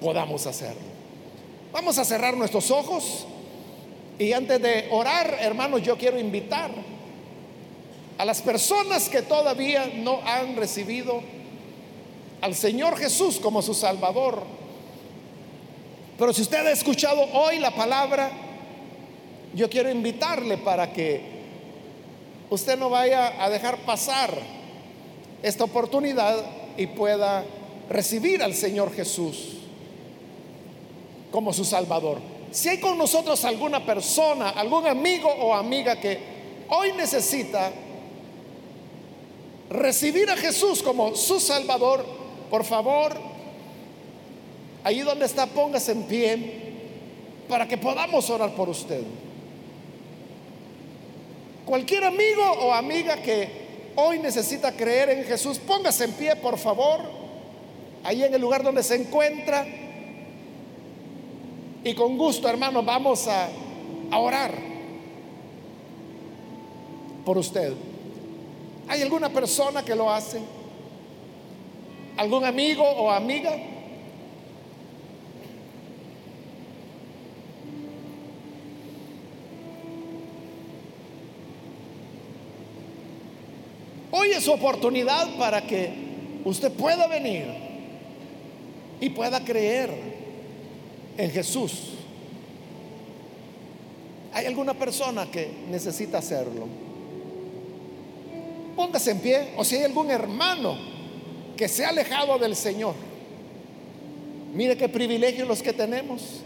podamos 0.00 0.46
hacerlo. 0.46 0.96
Vamos 1.72 1.98
a 1.98 2.04
cerrar 2.04 2.36
nuestros 2.36 2.70
ojos 2.70 3.26
y 4.18 4.32
antes 4.32 4.60
de 4.60 4.88
orar, 4.90 5.36
hermanos, 5.40 5.82
yo 5.82 5.96
quiero 5.96 6.18
invitar 6.18 6.70
a 8.18 8.24
las 8.24 8.40
personas 8.40 9.08
que 9.08 9.22
todavía 9.22 9.90
no 9.96 10.20
han 10.24 10.56
recibido 10.56 11.20
al 12.40 12.54
Señor 12.54 12.96
Jesús 12.98 13.38
como 13.38 13.60
su 13.62 13.74
Salvador. 13.74 14.42
Pero 16.18 16.32
si 16.32 16.42
usted 16.42 16.66
ha 16.66 16.70
escuchado 16.70 17.22
hoy 17.34 17.58
la 17.58 17.72
palabra, 17.72 18.30
yo 19.54 19.68
quiero 19.68 19.90
invitarle 19.90 20.56
para 20.58 20.92
que 20.92 21.20
usted 22.48 22.78
no 22.78 22.88
vaya 22.88 23.42
a 23.42 23.50
dejar 23.50 23.78
pasar 23.78 24.30
esta 25.42 25.64
oportunidad 25.64 26.36
y 26.76 26.86
pueda 26.86 27.44
recibir 27.88 28.42
al 28.42 28.54
Señor 28.54 28.92
Jesús 28.94 29.58
como 31.30 31.52
su 31.52 31.64
Salvador. 31.64 32.18
Si 32.50 32.68
hay 32.68 32.78
con 32.78 32.96
nosotros 32.96 33.44
alguna 33.44 33.84
persona, 33.84 34.50
algún 34.50 34.86
amigo 34.86 35.28
o 35.28 35.54
amiga 35.54 36.00
que 36.00 36.18
hoy 36.68 36.92
necesita 36.92 37.72
recibir 39.68 40.30
a 40.30 40.36
Jesús 40.36 40.82
como 40.82 41.14
su 41.14 41.40
Salvador, 41.40 42.04
por 42.50 42.64
favor, 42.64 43.14
ahí 44.84 45.00
donde 45.00 45.26
está, 45.26 45.46
póngase 45.46 45.92
en 45.92 46.02
pie 46.04 46.66
para 47.48 47.66
que 47.66 47.76
podamos 47.76 48.30
orar 48.30 48.54
por 48.54 48.68
usted. 48.68 49.02
Cualquier 51.64 52.04
amigo 52.04 52.44
o 52.60 52.72
amiga 52.72 53.16
que 53.16 53.65
hoy 53.96 54.18
necesita 54.18 54.72
creer 54.72 55.10
en 55.10 55.24
Jesús, 55.24 55.58
póngase 55.58 56.04
en 56.04 56.12
pie, 56.12 56.36
por 56.36 56.58
favor, 56.58 57.00
ahí 58.04 58.22
en 58.22 58.32
el 58.32 58.40
lugar 58.40 58.62
donde 58.62 58.82
se 58.82 58.94
encuentra. 58.94 59.66
Y 61.82 61.94
con 61.94 62.16
gusto, 62.16 62.48
hermano, 62.48 62.82
vamos 62.82 63.26
a, 63.26 63.48
a 64.10 64.18
orar 64.18 64.52
por 67.24 67.38
usted. 67.38 67.72
¿Hay 68.88 69.02
alguna 69.02 69.28
persona 69.28 69.84
que 69.84 69.94
lo 69.94 70.10
hace? 70.10 70.40
¿Algún 72.16 72.44
amigo 72.44 72.82
o 72.84 73.10
amiga? 73.10 73.56
Hoy 84.18 84.30
es 84.30 84.44
su 84.44 84.52
oportunidad 84.52 85.36
para 85.36 85.66
que 85.66 85.90
usted 86.42 86.72
pueda 86.72 87.06
venir 87.06 87.44
y 88.98 89.10
pueda 89.10 89.44
creer 89.44 89.90
en 91.18 91.30
Jesús. 91.30 91.90
¿Hay 94.32 94.46
alguna 94.46 94.72
persona 94.72 95.30
que 95.30 95.50
necesita 95.70 96.16
hacerlo? 96.16 96.66
Póngase 98.74 99.10
en 99.10 99.20
pie. 99.20 99.48
O 99.58 99.64
si 99.64 99.76
hay 99.76 99.84
algún 99.84 100.10
hermano 100.10 100.78
que 101.54 101.68
se 101.68 101.84
ha 101.84 101.90
alejado 101.90 102.38
del 102.38 102.56
Señor. 102.56 102.94
Mire 104.54 104.78
qué 104.78 104.88
privilegios 104.88 105.46
los 105.46 105.62
que 105.62 105.74
tenemos 105.74 106.40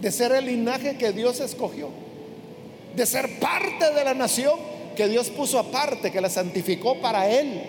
de 0.00 0.10
ser 0.10 0.32
el 0.32 0.46
linaje 0.46 0.96
que 0.96 1.12
Dios 1.12 1.40
escogió, 1.40 1.90
de 2.96 3.04
ser 3.04 3.38
parte 3.38 3.92
de 3.92 4.04
la 4.04 4.14
nación 4.14 4.71
que 4.94 5.08
Dios 5.08 5.30
puso 5.30 5.58
aparte, 5.58 6.10
que 6.10 6.20
la 6.20 6.28
santificó 6.28 7.00
para 7.00 7.28
Él, 7.28 7.62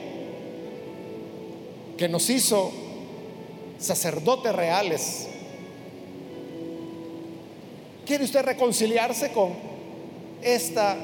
que 1.98 2.08
nos 2.08 2.30
hizo 2.30 2.72
sacerdotes 3.80 4.56
reales. 4.56 5.28
¿Quiere 8.06 8.24
usted 8.26 8.44
reconciliarse 8.44 9.32
con 9.32 9.54
esta 10.42 10.98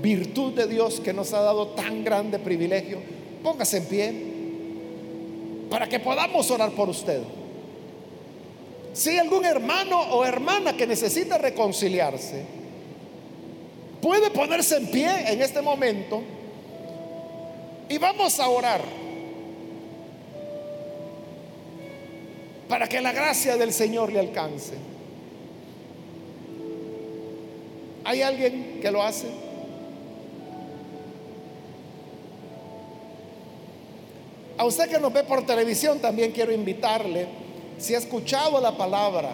virtud 0.00 0.52
de 0.52 0.66
Dios 0.66 1.00
que 1.00 1.12
nos 1.12 1.32
ha 1.32 1.40
dado 1.40 1.68
tan 1.68 2.04
grande 2.04 2.38
privilegio, 2.38 2.98
póngase 3.42 3.78
en 3.78 3.84
pie 3.86 4.14
para 5.70 5.88
que 5.88 5.98
podamos 5.98 6.50
orar 6.50 6.70
por 6.72 6.88
usted. 6.88 7.22
Si 8.92 9.10
hay 9.10 9.18
algún 9.18 9.44
hermano 9.44 10.00
o 10.00 10.24
hermana 10.24 10.76
que 10.76 10.86
necesita 10.86 11.38
reconciliarse, 11.38 12.44
puede 14.04 14.30
ponerse 14.30 14.76
en 14.76 14.86
pie 14.88 15.32
en 15.32 15.40
este 15.40 15.62
momento 15.62 16.20
y 17.88 17.96
vamos 17.96 18.38
a 18.38 18.46
orar 18.50 18.82
para 22.68 22.86
que 22.86 23.00
la 23.00 23.12
gracia 23.12 23.56
del 23.56 23.72
Señor 23.72 24.12
le 24.12 24.20
alcance. 24.20 24.74
¿Hay 28.04 28.20
alguien 28.20 28.78
que 28.82 28.90
lo 28.90 29.02
hace? 29.02 29.28
A 34.58 34.66
usted 34.66 34.90
que 34.90 34.98
nos 34.98 35.14
ve 35.14 35.24
por 35.24 35.46
televisión 35.46 35.98
también 36.00 36.30
quiero 36.32 36.52
invitarle, 36.52 37.26
si 37.78 37.94
ha 37.94 37.98
escuchado 37.98 38.60
la 38.60 38.76
palabra 38.76 39.30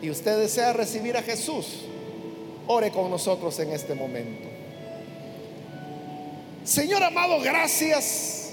y 0.00 0.08
usted 0.08 0.38
desea 0.38 0.72
recibir 0.72 1.14
a 1.18 1.22
Jesús, 1.22 1.91
ore 2.66 2.90
con 2.90 3.10
nosotros 3.10 3.58
en 3.60 3.72
este 3.72 3.94
momento. 3.94 4.48
Señor 6.64 7.02
amado, 7.02 7.40
gracias 7.40 8.52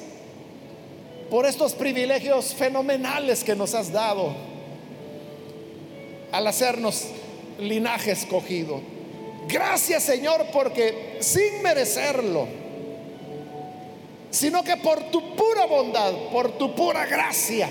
por 1.30 1.46
estos 1.46 1.74
privilegios 1.74 2.56
fenomenales 2.56 3.44
que 3.44 3.56
nos 3.56 3.76
has 3.76 3.92
dado 3.92 4.34
al 6.32 6.48
hacernos 6.48 7.06
linaje 7.60 8.12
escogido. 8.12 8.82
Gracias 9.48 10.04
Señor 10.04 10.48
porque 10.52 11.18
sin 11.20 11.62
merecerlo, 11.62 12.48
sino 14.32 14.64
que 14.64 14.78
por 14.78 15.04
tu 15.12 15.36
pura 15.36 15.66
bondad, 15.66 16.14
por 16.32 16.52
tu 16.58 16.74
pura 16.76 17.06
gracia, 17.06 17.70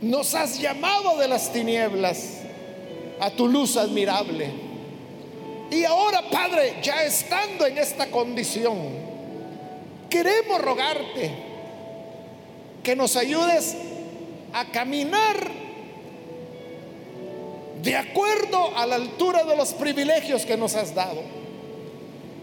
nos 0.00 0.34
has 0.34 0.58
llamado 0.58 1.18
de 1.18 1.28
las 1.28 1.52
tinieblas 1.52 2.37
a 3.20 3.30
tu 3.30 3.48
luz 3.48 3.76
admirable. 3.76 4.50
Y 5.70 5.84
ahora, 5.84 6.22
Padre, 6.30 6.76
ya 6.82 7.02
estando 7.04 7.66
en 7.66 7.78
esta 7.78 8.06
condición, 8.10 8.78
queremos 10.08 10.60
rogarte 10.60 11.30
que 12.82 12.96
nos 12.96 13.16
ayudes 13.16 13.76
a 14.52 14.64
caminar 14.66 15.36
de 17.82 17.96
acuerdo 17.96 18.76
a 18.76 18.86
la 18.86 18.96
altura 18.96 19.44
de 19.44 19.56
los 19.56 19.74
privilegios 19.74 20.44
que 20.44 20.56
nos 20.56 20.74
has 20.74 20.94
dado 20.94 21.38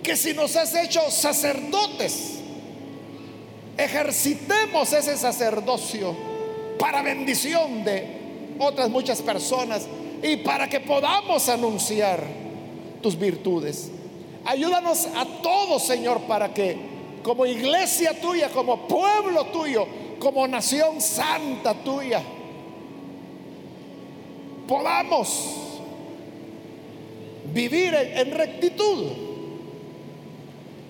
que 0.05 0.15
si 0.15 0.35
nos 0.35 0.55
has 0.55 0.75
hecho 0.75 1.01
sacerdotes, 1.09 2.35
ejercitemos 3.75 4.93
ese 4.93 5.17
sacerdocio 5.17 6.15
para 6.77 7.01
bendición 7.01 7.83
de 7.83 8.55
otras 8.59 8.87
muchas 8.91 9.23
personas 9.23 9.87
y 10.21 10.37
para 10.37 10.69
que 10.69 10.79
podamos 10.79 11.47
anunciar 11.49 12.23
tus 13.01 13.17
virtudes. 13.17 13.91
Ayúdanos 14.45 15.07
a 15.15 15.25
todos, 15.41 15.83
Señor, 15.83 16.21
para 16.21 16.53
que 16.53 16.77
como 17.23 17.45
iglesia 17.45 18.19
tuya, 18.21 18.49
como 18.49 18.87
pueblo 18.87 19.45
tuyo, 19.45 19.87
como 20.19 20.47
nación 20.47 21.01
santa 21.01 21.73
tuya, 21.73 22.21
podamos 24.67 25.55
vivir 27.53 27.93
en, 27.95 28.31
rectitud, 28.31 29.05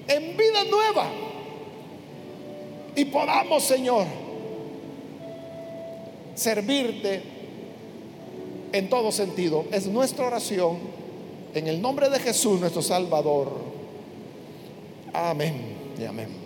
en 0.08 0.38
vida 0.38 0.64
nueva. 0.70 1.08
Y 2.96 3.06
podamos, 3.06 3.64
Señor, 3.64 4.06
servirte 6.34 7.35
en 8.78 8.90
todo 8.90 9.12
sentido. 9.12 9.66
Es 9.72 9.88
nuestra 9.88 10.28
oración 10.28 10.78
en 11.54 11.68
el 11.68 11.82
nombre 11.82 12.10
de 12.10 12.20
Jesús, 12.20 12.60
nuestro 12.60 12.82
Salvador. 12.82 13.50
Amén 15.14 15.94
y 15.98 16.04
amén. 16.04 16.45